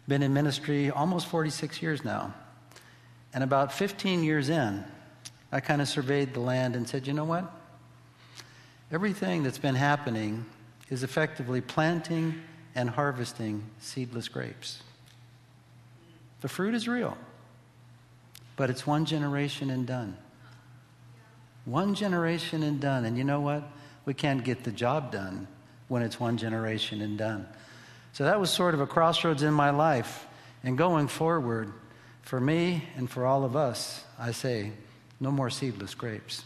Been 0.09 0.23
in 0.23 0.33
ministry 0.33 0.91
almost 0.91 1.27
46 1.27 1.83
years 1.83 2.05
now. 2.05 2.35
And 3.35 3.43
about 3.45 3.73
15 3.73 4.23
years 4.25 4.49
in, 4.49 4.85
I 5.53 5.61
kind 5.61 5.83
of 5.83 5.89
surveyed 5.89 6.35
the 6.35 6.41
land 6.41 6.77
and 6.77 6.89
said, 6.89 7.07
you 7.07 7.13
know 7.13 7.25
what? 7.25 7.51
Everything 8.93 9.43
that's 9.43 9.59
been 9.59 9.75
happening 9.75 10.47
is 10.91 11.03
effectively 11.03 11.61
planting 11.61 12.41
and 12.75 12.89
harvesting 12.89 13.65
seedless 13.81 14.29
grapes. 14.29 14.83
The 16.47 16.51
fruit 16.51 16.77
is 16.77 16.87
real, 16.87 17.19
but 18.55 18.71
it's 18.71 18.87
one 18.87 19.05
generation 19.05 19.69
and 19.69 19.85
done. 19.85 20.17
One 21.65 21.97
generation 21.97 22.63
and 22.63 22.79
done. 22.79 23.05
And 23.05 23.19
you 23.19 23.25
know 23.25 23.41
what? 23.41 23.69
We 24.05 24.15
can't 24.15 24.45
get 24.45 24.63
the 24.63 24.71
job 24.71 25.11
done 25.11 25.49
when 25.89 26.03
it's 26.03 26.21
one 26.21 26.37
generation 26.37 27.03
and 27.03 27.19
done. 27.19 27.49
So 28.13 28.23
that 28.23 28.39
was 28.39 28.51
sort 28.51 28.75
of 28.75 28.81
a 28.81 28.87
crossroads 28.87 29.43
in 29.43 29.55
my 29.55 29.71
life. 29.71 30.25
And 30.63 30.79
going 30.79 31.09
forward, 31.09 31.73
for 32.23 32.41
me 32.41 32.85
and 32.97 33.11
for 33.11 33.27
all 33.27 33.43
of 33.43 33.57
us, 33.57 34.05
I 34.17 34.31
say, 34.31 34.71
no 35.19 35.33
more 35.33 35.51
seedless 35.51 35.97
grapes. 35.97 36.45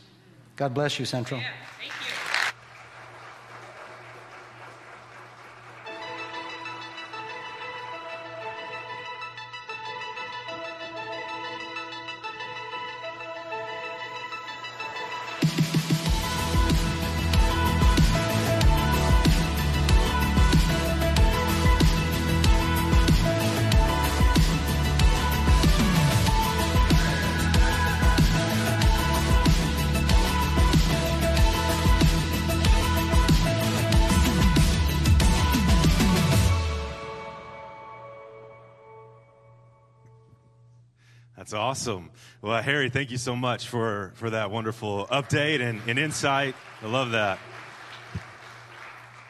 God 0.57 0.73
bless 0.73 0.99
you, 0.99 1.04
Central. 1.04 1.40
Yeah. 1.40 1.49
Awesome. 41.71 42.11
Well, 42.43 42.61
Harry, 42.61 42.91
thank 42.91 43.12
you 43.12 43.17
so 43.17 43.37
much 43.37 43.69
for, 43.69 44.11
for 44.17 44.31
that 44.31 44.50
wonderful 44.50 45.07
update 45.07 45.61
and, 45.61 45.81
and 45.87 46.00
insight. 46.00 46.57
I 46.83 46.87
love 46.87 47.12
that. 47.12 47.39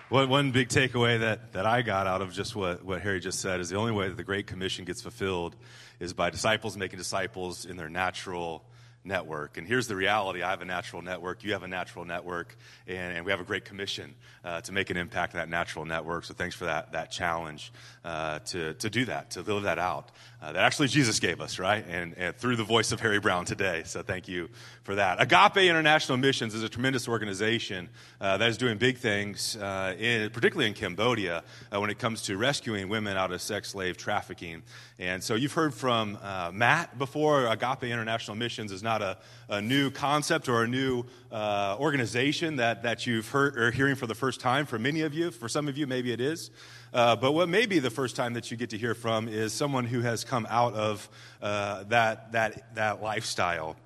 What, 0.08 0.26
one 0.30 0.50
big 0.50 0.70
takeaway 0.70 1.20
that, 1.20 1.52
that 1.52 1.66
I 1.66 1.82
got 1.82 2.06
out 2.06 2.22
of 2.22 2.32
just 2.32 2.56
what, 2.56 2.82
what 2.82 3.02
Harry 3.02 3.20
just 3.20 3.40
said 3.40 3.60
is 3.60 3.68
the 3.68 3.76
only 3.76 3.92
way 3.92 4.08
that 4.08 4.16
the 4.16 4.24
Great 4.24 4.46
Commission 4.46 4.86
gets 4.86 5.02
fulfilled 5.02 5.54
is 6.00 6.14
by 6.14 6.30
disciples 6.30 6.78
making 6.78 6.98
disciples 6.98 7.66
in 7.66 7.76
their 7.76 7.90
natural 7.90 8.64
network. 9.04 9.56
And 9.56 9.66
here's 9.66 9.86
the 9.86 9.96
reality 9.96 10.42
I 10.42 10.50
have 10.50 10.62
a 10.62 10.64
natural 10.64 11.02
network, 11.02 11.42
you 11.44 11.52
have 11.52 11.62
a 11.62 11.68
natural 11.68 12.04
network, 12.04 12.56
and, 12.86 13.16
and 13.16 13.24
we 13.24 13.32
have 13.32 13.40
a 13.40 13.44
great 13.44 13.64
commission 13.64 14.14
uh, 14.44 14.60
to 14.62 14.72
make 14.72 14.90
an 14.90 14.96
impact 14.96 15.34
in 15.34 15.38
that 15.38 15.48
natural 15.48 15.84
network. 15.84 16.24
So 16.24 16.34
thanks 16.34 16.54
for 16.54 16.66
that, 16.66 16.92
that 16.92 17.10
challenge 17.10 17.72
uh, 18.04 18.40
to, 18.40 18.74
to 18.74 18.90
do 18.90 19.04
that, 19.06 19.32
to 19.32 19.42
live 19.42 19.64
that 19.64 19.78
out. 19.78 20.10
Uh, 20.42 20.52
that 20.52 20.64
actually 20.64 20.88
Jesus 20.88 21.20
gave 21.20 21.38
us, 21.38 21.58
right? 21.58 21.84
And, 21.86 22.14
and 22.16 22.34
through 22.34 22.56
the 22.56 22.64
voice 22.64 22.92
of 22.92 23.00
Harry 23.00 23.20
Brown 23.20 23.44
today. 23.44 23.82
So 23.84 24.02
thank 24.02 24.26
you 24.26 24.48
for 24.84 24.94
that. 24.94 25.20
Agape 25.20 25.68
International 25.68 26.16
Missions 26.16 26.54
is 26.54 26.62
a 26.62 26.68
tremendous 26.68 27.06
organization 27.06 27.90
uh, 28.22 28.38
that 28.38 28.48
is 28.48 28.56
doing 28.56 28.78
big 28.78 28.96
things, 28.96 29.56
uh, 29.56 29.94
in, 29.98 30.30
particularly 30.30 30.66
in 30.66 30.72
Cambodia, 30.72 31.44
uh, 31.70 31.78
when 31.78 31.90
it 31.90 31.98
comes 31.98 32.22
to 32.22 32.38
rescuing 32.38 32.88
women 32.88 33.18
out 33.18 33.32
of 33.32 33.42
sex 33.42 33.68
slave 33.68 33.98
trafficking. 33.98 34.62
And 34.98 35.22
so 35.22 35.34
you've 35.34 35.52
heard 35.52 35.74
from 35.74 36.18
Matt 36.52 36.98
before. 36.98 37.46
Agape 37.46 37.84
International 37.84 38.34
Missions 38.34 38.72
is 38.72 38.82
not 38.82 39.02
a, 39.02 39.18
a 39.50 39.60
new 39.60 39.90
concept 39.90 40.48
or 40.48 40.64
a 40.64 40.68
new 40.68 41.04
uh, 41.30 41.76
organization 41.78 42.56
that, 42.56 42.82
that 42.82 43.06
you've 43.06 43.28
heard 43.28 43.58
or 43.58 43.70
hearing 43.70 43.94
for 43.94 44.06
the 44.06 44.14
first 44.14 44.40
time. 44.40 44.64
For 44.64 44.78
many 44.78 45.02
of 45.02 45.12
you, 45.12 45.30
for 45.30 45.48
some 45.48 45.68
of 45.68 45.76
you, 45.76 45.86
maybe 45.86 46.12
it 46.12 46.20
is. 46.20 46.50
Uh, 46.92 47.16
but 47.16 47.32
what 47.32 47.48
may 47.48 47.66
be 47.66 47.78
the 47.78 47.90
first 47.90 48.16
time 48.16 48.34
that 48.34 48.50
you 48.50 48.56
get 48.56 48.70
to 48.70 48.78
hear 48.78 48.94
from 48.94 49.28
is 49.28 49.52
someone 49.52 49.84
who 49.84 50.00
has 50.00 50.24
come 50.24 50.46
out 50.50 50.74
of 50.74 51.08
uh, 51.40 51.84
that, 51.84 52.32
that, 52.32 52.74
that 52.74 53.02
lifestyle. 53.02 53.76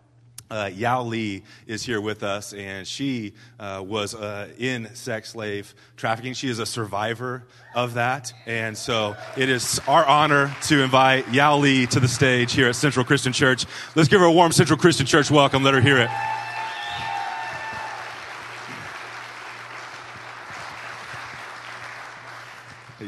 Uh, 0.51 0.71
Yao 0.73 1.03
Li 1.03 1.43
is 1.67 1.83
here 1.83 2.01
with 2.01 2.23
us, 2.23 2.53
and 2.53 2.87
she 2.87 3.33
uh, 3.59 3.83
was 3.85 4.15
uh, 4.15 4.49
in 4.59 4.95
sex 4.95 5.31
slave 5.31 5.75
trafficking. 5.97 6.35
She 6.35 6.49
is 6.49 6.59
a 6.59 6.67
survivor 6.67 7.45
of 7.75 7.95
that. 7.95 8.33
And 8.47 8.77
so 8.77 9.17
it 9.37 9.49
is 9.49 9.81
our 9.89 10.05
honor 10.05 10.55
to 10.65 10.83
invite 10.83 11.33
Yao 11.33 11.57
Li 11.57 11.87
to 11.89 11.99
the 11.99 12.09
stage 12.09 12.53
here 12.53 12.69
at 12.69 12.77
Central 12.77 13.05
Christian 13.05 13.33
Church. 13.33 13.65
Let's 13.97 14.09
give 14.09 14.21
her 14.21 14.27
a 14.27 14.33
warm 14.33 14.53
Central 14.53 14.79
Christian 14.79 15.07
Church 15.07 15.31
welcome. 15.31 15.65
Let 15.65 15.75
her 15.75 15.81
hear 15.81 15.99
it. 15.99 16.11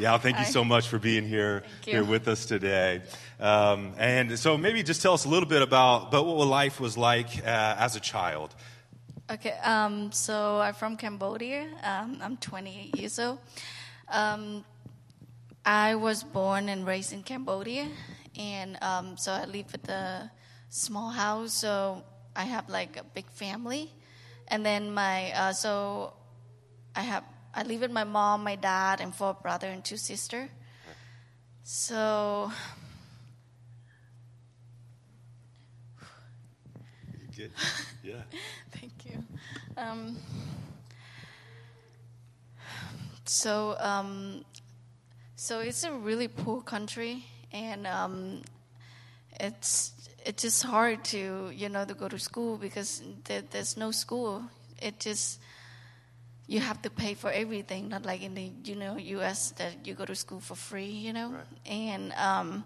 Yao, 0.06 0.18
thank 0.18 0.38
you 0.38 0.44
so 0.44 0.62
much 0.62 0.86
for 0.86 1.00
being 1.00 1.26
here 1.26 1.64
here 1.84 2.04
with 2.04 2.28
us 2.28 2.46
today. 2.46 3.02
Um, 3.40 3.92
and 3.98 4.38
so 4.38 4.56
maybe 4.56 4.84
just 4.84 5.02
tell 5.02 5.14
us 5.14 5.24
a 5.24 5.28
little 5.28 5.48
bit 5.48 5.62
about, 5.62 6.06
about 6.06 6.26
what 6.26 6.46
life 6.46 6.78
was 6.78 6.96
like 6.96 7.44
uh, 7.44 7.74
as 7.86 7.96
a 7.96 8.00
child. 8.00 8.54
Okay, 9.28 9.54
um, 9.64 10.12
so 10.12 10.60
I'm 10.60 10.74
from 10.74 10.96
Cambodia. 10.96 11.66
Um, 11.82 12.18
I'm 12.22 12.36
28 12.36 12.96
years 12.96 13.18
old. 13.18 13.40
Um, 14.06 14.64
I 15.64 15.96
was 15.96 16.22
born 16.22 16.68
and 16.68 16.86
raised 16.86 17.12
in 17.12 17.24
Cambodia, 17.24 17.88
and 18.38 18.78
um, 18.82 19.16
so 19.16 19.32
I 19.32 19.44
live 19.46 19.74
at 19.74 19.88
a 19.88 20.30
small 20.68 21.10
house. 21.10 21.52
So 21.52 22.04
I 22.36 22.44
have 22.44 22.68
like 22.68 22.96
a 22.96 23.02
big 23.02 23.28
family, 23.32 23.90
and 24.46 24.64
then 24.64 24.94
my 24.94 25.32
uh, 25.32 25.52
so 25.52 26.12
I 26.94 27.00
have 27.00 27.24
I 27.56 27.62
live 27.62 27.80
with 27.80 27.90
my 27.90 28.04
mom, 28.04 28.44
my 28.44 28.54
dad, 28.54 29.00
and 29.00 29.14
four 29.14 29.32
brother 29.32 29.66
and 29.68 29.82
two 29.82 29.96
sister. 29.96 30.50
So 31.64 32.52
Good. 37.34 37.50
Yeah. 38.02 38.22
Thank 38.72 38.92
you. 39.04 39.24
Um, 39.76 40.16
so, 43.24 43.76
um, 43.80 44.44
so 45.34 45.60
it's 45.60 45.82
a 45.82 45.92
really 45.92 46.28
poor 46.28 46.60
country, 46.60 47.24
and 47.52 47.86
um, 47.86 48.42
it's 49.40 49.92
it's 50.24 50.42
just 50.42 50.62
hard 50.62 51.04
to 51.06 51.50
you 51.52 51.68
know 51.68 51.84
to 51.84 51.94
go 51.94 52.08
to 52.08 52.18
school 52.18 52.58
because 52.58 53.02
there, 53.24 53.42
there's 53.50 53.76
no 53.76 53.90
school. 53.90 54.44
It 54.80 55.00
just 55.00 55.40
you 56.46 56.60
have 56.60 56.80
to 56.82 56.90
pay 56.90 57.14
for 57.14 57.30
everything, 57.30 57.88
not 57.88 58.04
like 58.06 58.22
in 58.22 58.34
the 58.34 58.50
you 58.64 58.76
know 58.76 58.96
U.S. 58.96 59.50
that 59.58 59.86
you 59.86 59.94
go 59.94 60.04
to 60.04 60.14
school 60.14 60.40
for 60.40 60.54
free, 60.54 60.90
you 60.90 61.12
know. 61.12 61.30
Right. 61.30 61.46
And 61.66 62.12
um, 62.14 62.64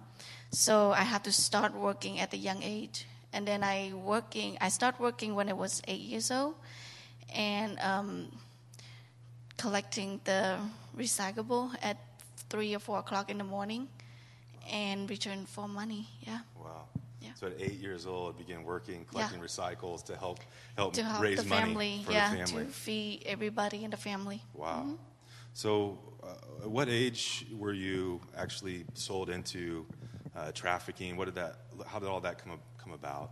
so 0.51 0.93
I 0.93 1.03
had 1.03 1.25
to 1.25 1.33
start 1.33 1.75
working 1.75 2.21
at 2.21 2.33
a 2.35 2.37
young 2.37 2.63
age, 2.63 3.07
and 3.33 3.47
then 3.47 3.65
I 3.65 3.93
working. 3.95 4.59
I 4.61 4.69
start 4.69 5.01
working 5.01 5.35
when 5.35 5.49
I 5.49 5.55
was 5.55 5.81
eight 5.89 6.01
years 6.01 6.31
old, 6.31 6.55
and 7.35 7.79
um, 7.81 8.29
collecting 9.57 10.21
the 10.25 10.59
recyclable 10.97 11.75
at 11.83 11.97
three 12.51 12.75
or 12.75 12.81
four 12.81 12.99
o'clock 12.99 13.31
in 13.31 13.39
the 13.39 13.45
morning, 13.45 13.89
and 14.71 15.09
return 15.09 15.47
for 15.47 15.69
money. 15.69 16.07
Yeah, 16.21 16.41
Wow. 16.55 16.85
Yeah. 17.31 17.35
So 17.35 17.47
at 17.47 17.55
eight 17.61 17.81
years 17.81 18.07
old, 18.07 18.35
I 18.35 18.39
began 18.39 18.65
working, 18.65 19.05
collecting 19.05 19.41
recycles 19.41 20.05
to 20.07 20.17
help 20.17 20.41
help 20.77 20.95
to 20.95 21.05
help 21.05 21.23
raise 21.23 21.43
the 21.43 21.49
money 21.49 21.63
family. 21.63 22.03
for 22.05 22.13
yeah, 22.13 22.31
the 22.31 22.47
family. 22.47 22.65
to 22.65 22.71
feed 22.71 23.23
everybody 23.27 23.85
in 23.85 23.91
the 23.91 23.97
family. 23.97 24.43
Wow. 24.55 24.99
So, 25.53 25.99
uh, 26.23 26.65
at 26.65 26.71
what 26.71 26.89
age 26.89 27.47
were 27.57 27.73
you 27.73 28.21
actually 28.37 28.85
sold 28.95 29.31
into 29.31 29.87
uh, 30.37 30.53
trafficking? 30.53 31.17
What 31.17 31.27
did 31.27 31.35
that? 31.37 31.57
How 31.87 31.99
did 31.99 32.09
all 32.09 32.21
that 32.21 32.39
come 32.39 32.59
come 32.79 32.93
about? 32.93 33.31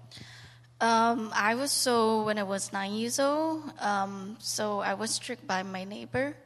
Um, 0.81 1.31
I 1.35 1.55
was 1.55 1.73
so 1.73 2.23
when 2.25 2.39
I 2.39 2.45
was 2.45 2.73
nine 2.73 2.93
years 2.95 3.19
old. 3.19 3.63
Um, 3.81 4.37
so 4.39 4.81
I 4.81 4.95
was 4.95 5.19
tricked 5.19 5.47
by 5.47 5.63
my 5.63 5.85
neighbor, 5.85 6.37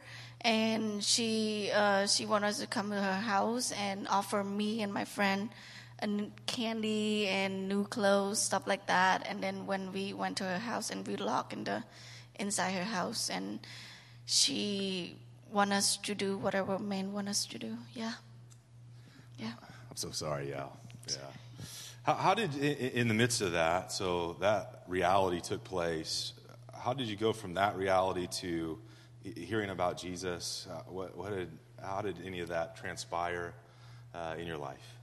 and 0.40 1.02
she 1.04 1.70
uh, 1.74 2.06
she 2.06 2.26
wanted 2.26 2.48
us 2.48 2.60
to 2.60 2.66
come 2.66 2.90
to 2.90 3.00
her 3.00 3.20
house 3.20 3.72
and 3.72 4.08
offer 4.08 4.42
me 4.44 4.82
and 4.82 4.92
my 4.92 5.04
friend 5.04 5.50
a 6.02 6.04
n- 6.04 6.32
candy 6.46 7.26
and 7.28 7.68
new 7.68 7.84
clothes, 7.84 8.42
stuff 8.42 8.66
like 8.66 8.86
that. 8.88 9.24
And 9.26 9.42
then 9.42 9.66
when 9.66 9.92
we 9.92 10.12
went 10.12 10.36
to 10.38 10.44
her 10.44 10.58
house 10.58 10.90
and 10.90 11.06
we 11.06 11.16
locked 11.16 11.54
in 11.54 11.64
the 11.64 11.82
inside 12.38 12.72
her 12.72 12.84
house, 12.84 13.30
and 13.30 13.60
she 14.26 15.16
want 15.50 15.72
us 15.72 15.96
to 15.98 16.14
do 16.14 16.36
whatever 16.36 16.78
men 16.78 17.12
want 17.12 17.28
us 17.28 17.46
to 17.46 17.58
do. 17.58 17.76
Yeah, 17.94 18.14
yeah. 19.38 19.52
I'm 19.90 19.96
so 19.96 20.10
sorry, 20.10 20.50
Yao. 20.50 20.72
Yeah. 21.08 21.16
How, 22.02 22.14
how 22.14 22.34
did, 22.34 22.56
in 22.56 23.06
the 23.08 23.14
midst 23.14 23.40
of 23.42 23.52
that, 23.52 23.92
so 23.92 24.36
that 24.40 24.82
reality 24.88 25.40
took 25.40 25.62
place, 25.62 26.32
how 26.74 26.92
did 26.92 27.06
you 27.06 27.16
go 27.16 27.32
from 27.32 27.54
that 27.54 27.76
reality 27.76 28.26
to 28.40 28.78
hearing 29.22 29.70
about 29.70 29.98
Jesus? 29.98 30.66
Uh, 30.68 30.80
what, 30.88 31.16
what 31.16 31.30
did, 31.30 31.48
how 31.80 32.02
did 32.02 32.16
any 32.24 32.40
of 32.40 32.48
that 32.48 32.76
transpire 32.76 33.54
uh, 34.14 34.34
in 34.36 34.46
your 34.48 34.58
life? 34.58 34.96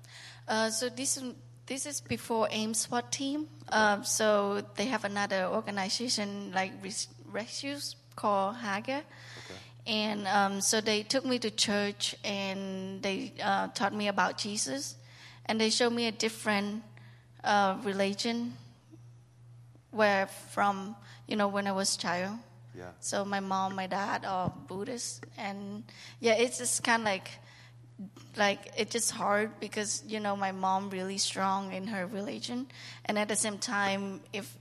Uh, 0.50 0.72
so 0.72 0.90
this 0.90 1.22
this 1.68 1.86
is 1.86 2.02
before 2.02 2.48
AIM 2.50 2.74
SWAT 2.74 3.12
team. 3.12 3.48
Um, 3.72 4.04
so 4.04 4.64
they 4.76 4.86
have 4.86 5.06
another 5.06 5.46
organization 5.46 6.52
like 6.56 6.74
res- 6.82 7.08
rescues 7.32 7.96
called 8.16 8.56
Hagar. 8.56 9.04
And 9.86 10.28
um, 10.28 10.62
so 10.62 10.82
they 10.82 11.04
took 11.04 11.24
me 11.24 11.38
to 11.40 11.52
church 11.52 12.16
and 12.24 13.02
they 13.02 13.34
uh, 13.42 13.68
taught 13.68 13.94
me 13.94 14.08
about 14.08 14.38
Jesus, 14.38 14.96
and 15.46 15.62
they 15.62 15.70
showed 15.70 15.94
me 15.94 16.08
a 16.08 16.12
different 16.12 16.84
uh, 17.44 17.78
religion 17.84 18.54
where 19.92 20.28
from 20.28 20.96
you 21.28 21.36
know 21.36 21.48
when 21.48 21.68
I 21.68 21.72
was 21.72 21.96
child. 21.96 22.38
Yeah. 22.76 22.90
So 23.00 23.24
my 23.24 23.40
mom, 23.40 23.76
my 23.76 23.88
dad 23.88 24.26
are 24.26 24.52
Buddhist, 24.68 25.26
and 25.38 25.84
yeah, 26.20 26.34
it's 26.34 26.58
just 26.58 26.84
kind 26.84 27.04
of 27.04 27.06
like 27.06 27.30
like 28.38 28.72
it's 28.78 28.92
just 28.92 29.12
hard 29.12 29.60
because 29.60 30.04
you 30.08 30.20
know 30.20 30.36
my 30.36 30.52
mom 30.52 30.90
really 30.90 31.18
strong 31.18 31.74
in 31.74 31.88
her 31.88 32.06
religion, 32.06 32.68
and 33.06 33.18
at 33.18 33.28
the 33.28 33.36
same 33.36 33.58
time, 33.58 34.22
if 34.34 34.54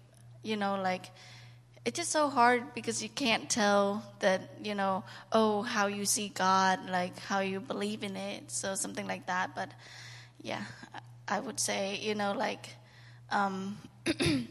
you 0.43 0.57
know 0.57 0.81
like 0.81 1.11
it's 1.85 1.97
just 1.97 2.11
so 2.11 2.29
hard 2.29 2.75
because 2.75 3.03
you 3.03 3.09
can't 3.09 3.49
tell 3.49 4.03
that 4.21 4.43
you 4.63 4.75
know 4.75 5.05
oh 5.33 5.63
how 5.63 5.87
you 5.87 6.05
see 6.05 6.29
God, 6.29 6.89
like 6.89 7.19
how 7.19 7.41
you 7.41 7.61
believe 7.61 8.03
in 8.03 8.17
it, 8.17 8.51
so 8.51 8.75
something 8.75 9.07
like 9.07 9.27
that. 9.27 9.55
But 9.55 9.71
yeah, 10.43 10.63
I 11.27 11.41
would 11.41 11.61
say 11.61 11.99
you 12.01 12.15
know 12.15 12.33
like. 12.33 12.69
Um, 13.31 13.77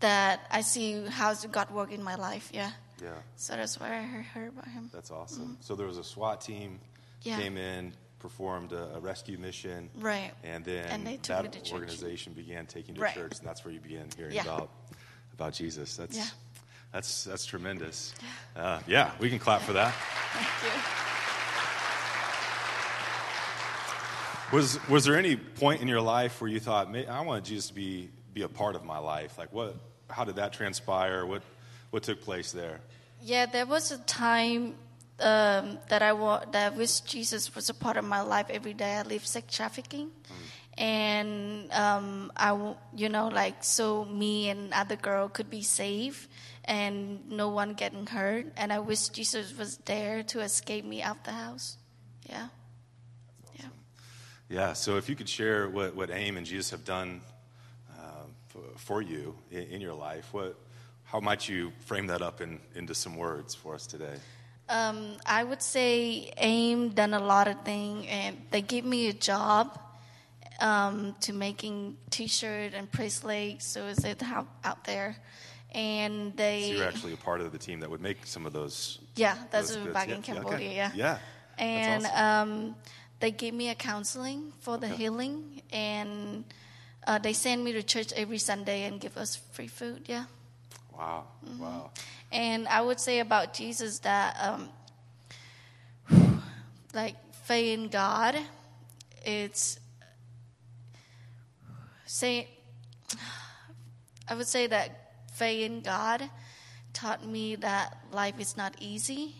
that 0.00 0.40
I 0.50 0.62
see 0.62 1.06
how 1.06 1.34
God 1.34 1.70
work 1.70 1.92
in 1.92 2.02
my 2.02 2.16
life. 2.16 2.50
Yeah. 2.52 2.72
Yeah. 3.00 3.10
So 3.36 3.54
that's 3.54 3.78
why 3.78 3.96
I 3.96 4.02
heard, 4.02 4.24
heard 4.24 4.48
about 4.48 4.66
him. 4.66 4.90
That's 4.92 5.12
awesome. 5.12 5.56
So 5.60 5.76
there 5.76 5.86
was 5.86 5.98
a 5.98 6.02
SWAT 6.04 6.40
team 6.40 6.80
Mm-hmm. 6.80 6.89
Yeah. 7.22 7.38
came 7.38 7.56
in, 7.56 7.92
performed 8.18 8.72
a, 8.72 8.94
a 8.96 9.00
rescue 9.00 9.38
mission, 9.38 9.90
Right. 9.96 10.32
and 10.44 10.64
then 10.64 10.86
And 10.86 11.06
they 11.06 11.16
took 11.16 11.42
me 11.42 11.48
that 11.48 11.72
organization 11.72 12.32
began 12.34 12.66
taking 12.66 12.94
to 12.94 13.00
Right. 13.00 13.14
church, 13.14 13.38
and 13.38 13.46
that's 13.46 13.64
where 13.64 13.72
you 13.72 13.80
began 13.80 14.08
hearing 14.16 14.34
Yeah. 14.34 14.42
about 14.42 14.70
about 15.32 15.52
Jesus. 15.54 15.96
That's 15.96 16.16
Yeah. 16.16 16.26
that's 16.92 17.24
that's 17.24 17.46
tremendous. 17.46 18.14
Uh, 18.56 18.80
yeah, 18.86 19.12
we 19.18 19.30
can 19.30 19.38
clap 19.38 19.62
for 19.62 19.72
that. 19.74 19.94
Thank 20.32 20.74
you. 20.74 20.80
Was 24.52 24.78
was 24.88 25.04
there 25.04 25.16
any 25.16 25.36
point 25.36 25.80
in 25.80 25.88
your 25.88 26.00
life 26.00 26.40
where 26.40 26.50
you 26.50 26.58
thought, 26.60 26.94
I 26.94 27.20
want 27.20 27.44
Jesus 27.44 27.68
to 27.68 27.74
be 27.74 28.10
be 28.34 28.42
a 28.42 28.48
part 28.48 28.74
of 28.74 28.84
my 28.84 28.98
life? 28.98 29.38
Like 29.38 29.52
what? 29.52 29.76
How 30.08 30.24
did 30.24 30.36
that 30.36 30.52
transpire? 30.52 31.24
What 31.24 31.42
what 31.90 32.02
took 32.02 32.20
place 32.20 32.50
there? 32.52 32.80
Yeah, 33.22 33.46
there 33.46 33.66
was 33.66 33.92
a 33.92 33.98
time 33.98 34.74
um, 35.20 35.78
that 35.88 36.02
I 36.02 36.12
wa- 36.12 36.44
that 36.52 36.72
I 36.72 36.76
wish 36.76 37.00
Jesus 37.00 37.54
was 37.54 37.68
a 37.68 37.74
part 37.74 37.96
of 37.96 38.04
my 38.04 38.20
life 38.20 38.46
every 38.50 38.74
day. 38.74 38.94
I 38.94 39.02
live 39.02 39.26
sex 39.26 39.54
trafficking, 39.54 40.10
and 40.78 41.70
um, 41.72 42.32
I, 42.36 42.74
you 42.96 43.08
know, 43.08 43.28
like 43.28 43.62
so 43.62 44.04
me 44.04 44.48
and 44.48 44.72
other 44.72 44.96
girl 44.96 45.28
could 45.28 45.50
be 45.50 45.62
safe 45.62 46.28
and 46.64 47.28
no 47.30 47.48
one 47.48 47.74
getting 47.74 48.06
hurt. 48.06 48.46
And 48.56 48.72
I 48.72 48.78
wish 48.78 49.08
Jesus 49.08 49.56
was 49.56 49.78
there 49.78 50.22
to 50.24 50.40
escape 50.40 50.84
me 50.84 51.02
out 51.02 51.24
the 51.24 51.32
house. 51.32 51.76
Yeah, 52.28 52.48
yeah. 53.58 53.66
Yeah. 54.48 54.72
So 54.74 54.96
if 54.96 55.08
you 55.08 55.16
could 55.16 55.28
share 55.28 55.68
what 55.68 55.94
what 55.94 56.10
AIM 56.10 56.36
and 56.36 56.46
Jesus 56.46 56.70
have 56.70 56.84
done 56.84 57.20
uh, 57.98 58.24
for, 58.48 58.62
for 58.76 59.02
you 59.02 59.36
in, 59.50 59.62
in 59.64 59.80
your 59.80 59.94
life, 59.94 60.32
what 60.32 60.56
how 61.04 61.18
might 61.18 61.48
you 61.48 61.72
frame 61.86 62.06
that 62.06 62.22
up 62.22 62.40
in, 62.40 62.60
into 62.76 62.94
some 62.94 63.16
words 63.16 63.54
for 63.54 63.74
us 63.74 63.86
today? 63.86 64.14
Um, 64.70 65.16
I 65.26 65.42
would 65.42 65.62
say 65.62 66.30
AIM 66.38 66.90
done 66.90 67.12
a 67.12 67.18
lot 67.18 67.48
of 67.48 67.60
things, 67.64 68.06
and 68.08 68.36
they 68.52 68.62
give 68.62 68.84
me 68.84 69.08
a 69.08 69.12
job 69.12 69.76
um, 70.60 71.16
to 71.22 71.32
making 71.32 71.96
T-shirt 72.10 72.72
and 72.74 72.90
bracelets, 72.92 73.66
so 73.66 73.86
it's 73.88 74.04
out 74.22 74.46
out 74.62 74.84
there, 74.84 75.16
and 75.74 76.36
they 76.36 76.68
So 76.68 76.74
you're 76.76 76.86
actually 76.86 77.14
a 77.14 77.16
part 77.16 77.40
of 77.40 77.50
the 77.50 77.58
team 77.58 77.80
that 77.80 77.90
would 77.90 78.00
make 78.00 78.26
some 78.26 78.46
of 78.46 78.52
those. 78.52 79.00
yeah, 79.16 79.34
that's 79.50 79.70
those 79.74 79.76
goods. 79.78 79.94
back 79.94 80.08
Yeah, 80.08 80.14
in 80.14 80.22
yeah, 80.22 80.34
okay. 80.38 80.40
Cambodia, 80.40 80.72
yeah, 80.72 80.90
Yeah. 80.94 81.18
and 81.58 82.06
awesome. 82.06 82.24
um, 82.70 82.74
they 83.18 83.32
give 83.32 83.54
me 83.54 83.70
a 83.70 83.74
counseling 83.74 84.52
for 84.60 84.78
the 84.78 84.86
Okay. 84.86 84.96
healing, 84.96 85.62
and 85.72 86.44
uh, 87.08 87.18
they 87.18 87.32
send 87.32 87.64
me 87.64 87.72
to 87.72 87.82
church 87.82 88.12
every 88.14 88.38
Sunday 88.38 88.84
and 88.84 89.00
give 89.00 89.16
us 89.16 89.34
free 89.52 89.66
food, 89.66 90.04
yeah. 90.06 90.26
Wow. 91.00 91.24
Mm-hmm. 91.48 91.62
Wow. 91.62 91.90
And 92.30 92.68
I 92.68 92.82
would 92.82 93.00
say 93.00 93.20
about 93.20 93.54
Jesus 93.54 94.00
that, 94.00 94.36
um, 94.38 94.68
like, 96.92 97.16
faith 97.44 97.78
in 97.78 97.88
God, 97.88 98.36
it's 99.24 99.78
say, 102.04 102.48
I 104.28 104.34
would 104.34 104.46
say 104.46 104.66
that 104.66 105.12
faith 105.32 105.64
in 105.64 105.80
God 105.80 106.28
taught 106.92 107.26
me 107.26 107.56
that 107.56 107.96
life 108.12 108.38
is 108.38 108.58
not 108.58 108.74
easy, 108.78 109.34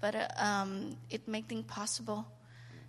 but 0.00 0.14
uh, 0.14 0.28
um, 0.38 0.96
it 1.10 1.28
makes 1.28 1.48
things 1.48 1.66
possible. 1.66 2.26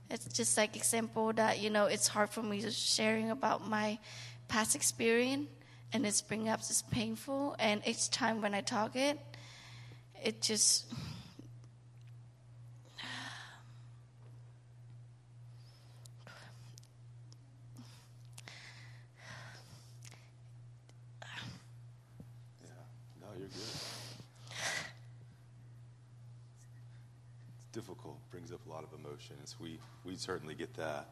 It's 0.10 0.26
just 0.26 0.56
like 0.56 0.78
example 0.78 1.34
that 1.34 1.60
you 1.60 1.70
know 1.70 1.86
it's 1.86 2.08
hard 2.08 2.30
for 2.30 2.42
me 2.42 2.62
to 2.62 2.72
sharing 2.72 3.30
about 3.30 3.68
my 3.68 4.00
past 4.48 4.76
experience, 4.76 5.50
and 5.93 6.06
it's 6.06 6.21
bring 6.21 6.49
up 6.49 6.60
this 6.60 6.84
painful 6.91 7.56
and 7.60 7.82
each 7.86 8.10
time 8.10 8.41
when 8.41 8.54
I 8.54 8.62
talk 8.62 8.95
it 8.95 9.19
it 10.23 10.41
just 10.41 10.86
difficult, 27.80 28.17
brings 28.30 28.52
up 28.52 28.60
a 28.65 28.69
lot 28.69 28.84
of 28.84 28.89
emotions. 28.99 29.56
We 29.60 29.80
we 30.04 30.15
certainly 30.15 30.54
get 30.54 30.73
that. 30.75 31.08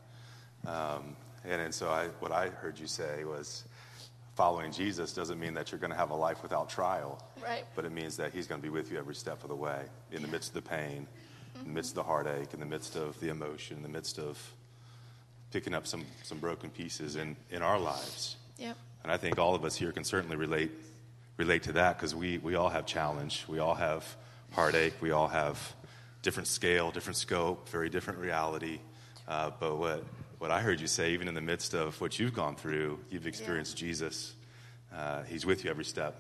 Um, 0.66 1.16
and 1.46 1.62
and 1.62 1.74
so 1.74 1.90
I, 1.90 2.08
what 2.20 2.32
I 2.32 2.50
heard 2.50 2.78
you 2.78 2.88
say 2.88 3.24
was, 3.24 3.64
following 4.38 4.72
Jesus 4.72 5.14
doesn't 5.14 5.40
mean 5.40 5.56
that 5.56 5.72
you're 5.72 5.80
going 5.80 5.92
to 5.92 5.98
have 5.98 6.12
a 6.12 6.16
life 6.16 6.44
without 6.44 6.70
trial. 6.70 7.22
Right. 7.44 7.66
But 7.76 7.86
it 7.86 7.92
means 7.92 8.18
that 8.18 8.34
he's 8.34 8.46
going 8.46 8.62
to 8.62 8.64
be 8.64 8.70
with 8.70 8.92
you 8.92 9.00
every 9.00 9.16
step 9.16 9.42
of 9.42 9.50
the 9.50 9.56
way, 9.56 9.82
in 10.12 10.22
the 10.22 10.28
midst 10.28 10.56
of 10.56 10.64
the 10.64 10.70
pain, 10.70 11.08
in 11.56 11.64
the 11.64 11.74
midst 11.74 11.92
of 11.92 11.96
the 11.96 12.04
heartache, 12.04 12.54
in 12.54 12.60
the 12.60 12.66
midst 12.66 12.96
of 12.96 13.20
the 13.20 13.30
emotion, 13.30 13.78
in 13.78 13.84
the 13.84 13.90
midst 13.90 14.20
of 14.20 14.40
picking 15.52 15.74
up 15.74 15.88
some, 15.88 16.06
some 16.22 16.38
broken 16.38 16.70
pieces 16.70 17.16
in, 17.16 17.36
in 17.50 17.64
our 17.64 17.80
lives. 17.80 18.36
Yep. 18.60 18.78
And 19.02 19.12
I 19.12 19.18
think 19.18 19.40
all 19.40 19.56
of 19.56 19.66
us 19.66 19.76
here 19.76 19.92
can 19.92 20.04
certainly 20.04 20.38
relate 20.38 20.72
relate 21.38 21.64
to 21.64 21.72
that 21.74 21.98
because 21.98 22.16
we, 22.16 22.40
we 22.40 22.56
all 22.56 22.70
have 22.70 22.86
challenge. 22.86 23.46
We 23.48 23.60
all 23.60 23.76
have 23.76 24.04
heartache. 24.54 24.94
We 25.02 25.12
all 25.12 25.28
have 25.28 25.76
different 26.22 26.48
scale, 26.48 26.90
different 26.92 27.18
scope, 27.18 27.70
very 27.70 27.90
different 27.90 28.20
reality. 28.20 28.80
Uh, 29.28 29.52
but 29.60 29.78
what, 29.78 30.04
what 30.40 30.52
I 30.52 30.62
heard 30.62 30.80
you 30.80 30.88
say, 30.88 31.12
even 31.14 31.28
in 31.28 31.34
the 31.34 31.42
midst 31.42 31.74
of 31.74 32.00
what 32.00 32.20
you've 32.20 32.34
gone 32.34 32.56
through, 32.56 33.00
you've 33.10 33.28
experienced 33.28 33.78
Jesus. 33.78 34.34
Uh, 34.96 35.24
he's 35.24 35.46
with 35.46 35.64
you 35.64 35.70
every 35.70 35.86
step, 35.86 36.16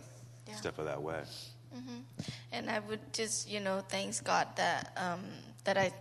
Yeah. 0.47 0.55
step 0.55 0.79
of 0.79 0.85
that 0.85 1.01
way. 1.01 1.23
And 2.51 2.69
I 2.69 2.79
would 2.79 3.13
just, 3.13 3.47
you 3.49 3.59
know, 3.59 3.81
thanks 3.87 4.19
God 4.21 4.47
that 4.55 4.91
um, 4.97 5.19
that 5.63 5.77
I, 5.77 5.91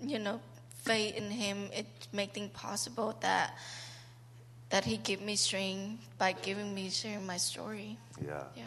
you 0.00 0.18
know, 0.20 0.40
faith 0.84 1.16
in 1.16 1.30
Him. 1.30 1.68
It 1.72 1.86
make 2.12 2.32
things 2.32 2.50
possible 2.52 3.16
that 3.20 3.56
that 4.70 4.84
He 4.84 4.98
give 4.98 5.20
me 5.20 5.34
strength 5.36 6.06
by 6.18 6.32
giving 6.32 6.72
me 6.74 6.90
sharing 6.90 7.26
my 7.26 7.38
story. 7.38 7.98
Yeah. 8.24 8.44
Yeah. 8.56 8.64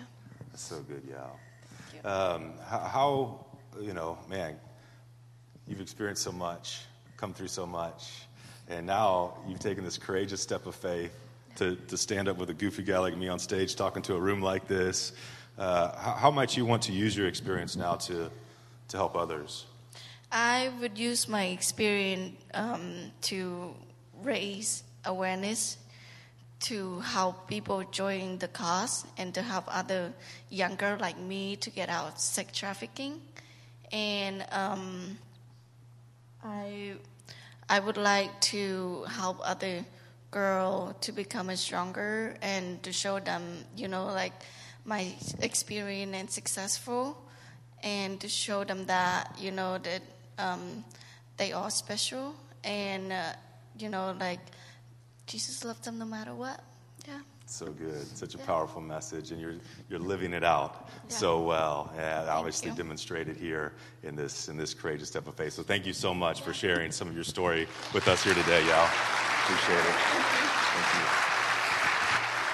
That's 0.52 0.64
so 0.64 0.82
good, 0.82 1.04
yeah. 1.08 1.28
you. 1.94 2.10
Um, 2.10 2.54
how, 2.68 2.80
how, 2.80 3.46
you 3.82 3.94
know, 3.94 4.18
man, 4.30 4.60
you've 5.68 5.82
experienced 5.82 6.24
so 6.24 6.32
much, 6.32 6.82
come 7.16 7.34
through 7.34 7.48
so 7.50 7.66
much, 7.66 8.28
and 8.70 8.86
now 8.86 9.38
you've 9.48 9.60
taken 9.60 9.84
this 9.84 9.98
courageous 9.98 10.42
step 10.42 10.66
of 10.66 10.76
faith 10.76 11.12
to, 11.58 11.76
to 11.88 11.98
stand 11.98 12.28
up 12.28 12.38
with 12.38 12.50
a 12.50 12.54
goofy 12.54 12.84
guy 12.84 13.00
like 13.00 13.18
me 13.18 13.28
on 13.28 13.40
stage 13.40 13.76
talking 13.76 14.02
to 14.04 14.16
a 14.16 14.20
room 14.20 14.42
like 14.42 14.68
this. 14.68 15.14
Uh, 15.58 15.98
how, 15.98 16.12
how 16.14 16.32
might 16.32 16.56
you 16.56 16.66
want 16.66 16.84
to 16.84 16.92
use 16.92 17.18
your 17.18 17.28
experience 17.28 17.76
now 17.76 17.96
to, 17.96 18.30
to 18.90 18.98
help 18.98 19.16
others? 19.16 19.66
I 20.32 20.72
would 20.82 20.98
use 20.98 21.28
my 21.28 21.46
experience 21.46 22.36
um, 22.54 23.12
to 23.22 23.74
raise 24.22 24.84
awareness, 25.06 25.78
to 26.60 27.00
help 27.00 27.48
people 27.48 27.84
join 27.92 28.38
the 28.40 28.48
cause, 28.50 29.06
and 29.18 29.34
to 29.34 29.42
help 29.42 29.66
other 29.68 30.14
younger 30.50 30.98
like 31.00 31.18
me 31.18 31.56
to 31.58 31.70
get 31.70 31.90
out 31.90 32.14
of 32.14 32.20
sex 32.20 32.58
trafficking. 32.58 33.22
And 33.92 34.46
um, 34.52 35.18
I, 36.44 36.94
I 37.70 37.80
would 37.80 37.98
like 37.98 38.40
to 38.54 39.04
help 39.10 39.40
other 39.44 39.86
girl 40.32 40.96
to 41.02 41.12
become 41.12 41.50
a 41.50 41.58
stronger 41.58 42.36
and 42.42 42.82
to 42.84 42.94
show 42.94 43.20
them, 43.20 43.44
you 43.76 43.88
know, 43.88 44.06
like 44.06 44.34
my 44.86 45.14
experience 45.42 46.16
and 46.16 46.30
successful, 46.30 47.18
and 47.84 48.20
to 48.22 48.30
show 48.30 48.64
them 48.64 48.86
that 48.86 49.36
you 49.38 49.52
know 49.52 49.78
that 49.80 50.02
um, 50.40 50.86
they 51.36 51.52
are 51.52 51.70
special, 51.70 52.36
and 52.64 53.12
uh, 53.12 53.34
you 53.78 53.90
know, 53.90 54.16
like 54.18 54.40
Jesus 55.26 55.66
loves 55.66 55.82
them 55.82 56.00
no 56.00 56.06
matter 56.06 56.34
what. 56.34 56.64
Yeah. 57.06 57.20
So 57.50 57.68
good, 57.68 58.06
such 58.18 58.36
a 58.36 58.38
powerful 58.40 58.82
message, 58.82 59.32
and 59.32 59.40
you're 59.40 59.56
you're 59.90 60.00
living 60.02 60.34
it 60.34 60.44
out 60.44 60.90
Yeah. 60.90 61.16
so 61.16 61.42
well, 61.42 61.90
and 61.98 62.28
obviously 62.30 62.72
you. 62.72 62.76
demonstrated 62.76 63.38
here 63.38 63.72
in 64.04 64.18
this 64.18 64.50
in 64.50 64.58
this 64.58 64.74
courageous 64.74 65.08
step 65.08 65.28
of 65.28 65.36
faith. 65.36 65.54
So 65.54 65.64
thank 65.64 65.86
you 65.86 65.94
so 65.94 66.14
much 66.14 66.42
for 66.42 66.54
sharing 66.54 66.92
some 66.92 67.08
of 67.08 67.16
your 67.16 67.24
story 67.24 67.66
with 67.94 68.08
us 68.10 68.22
here 68.24 68.34
today, 68.34 68.68
y'all. 68.68 68.90
Appreciate 69.46 69.80
it. 69.80 71.37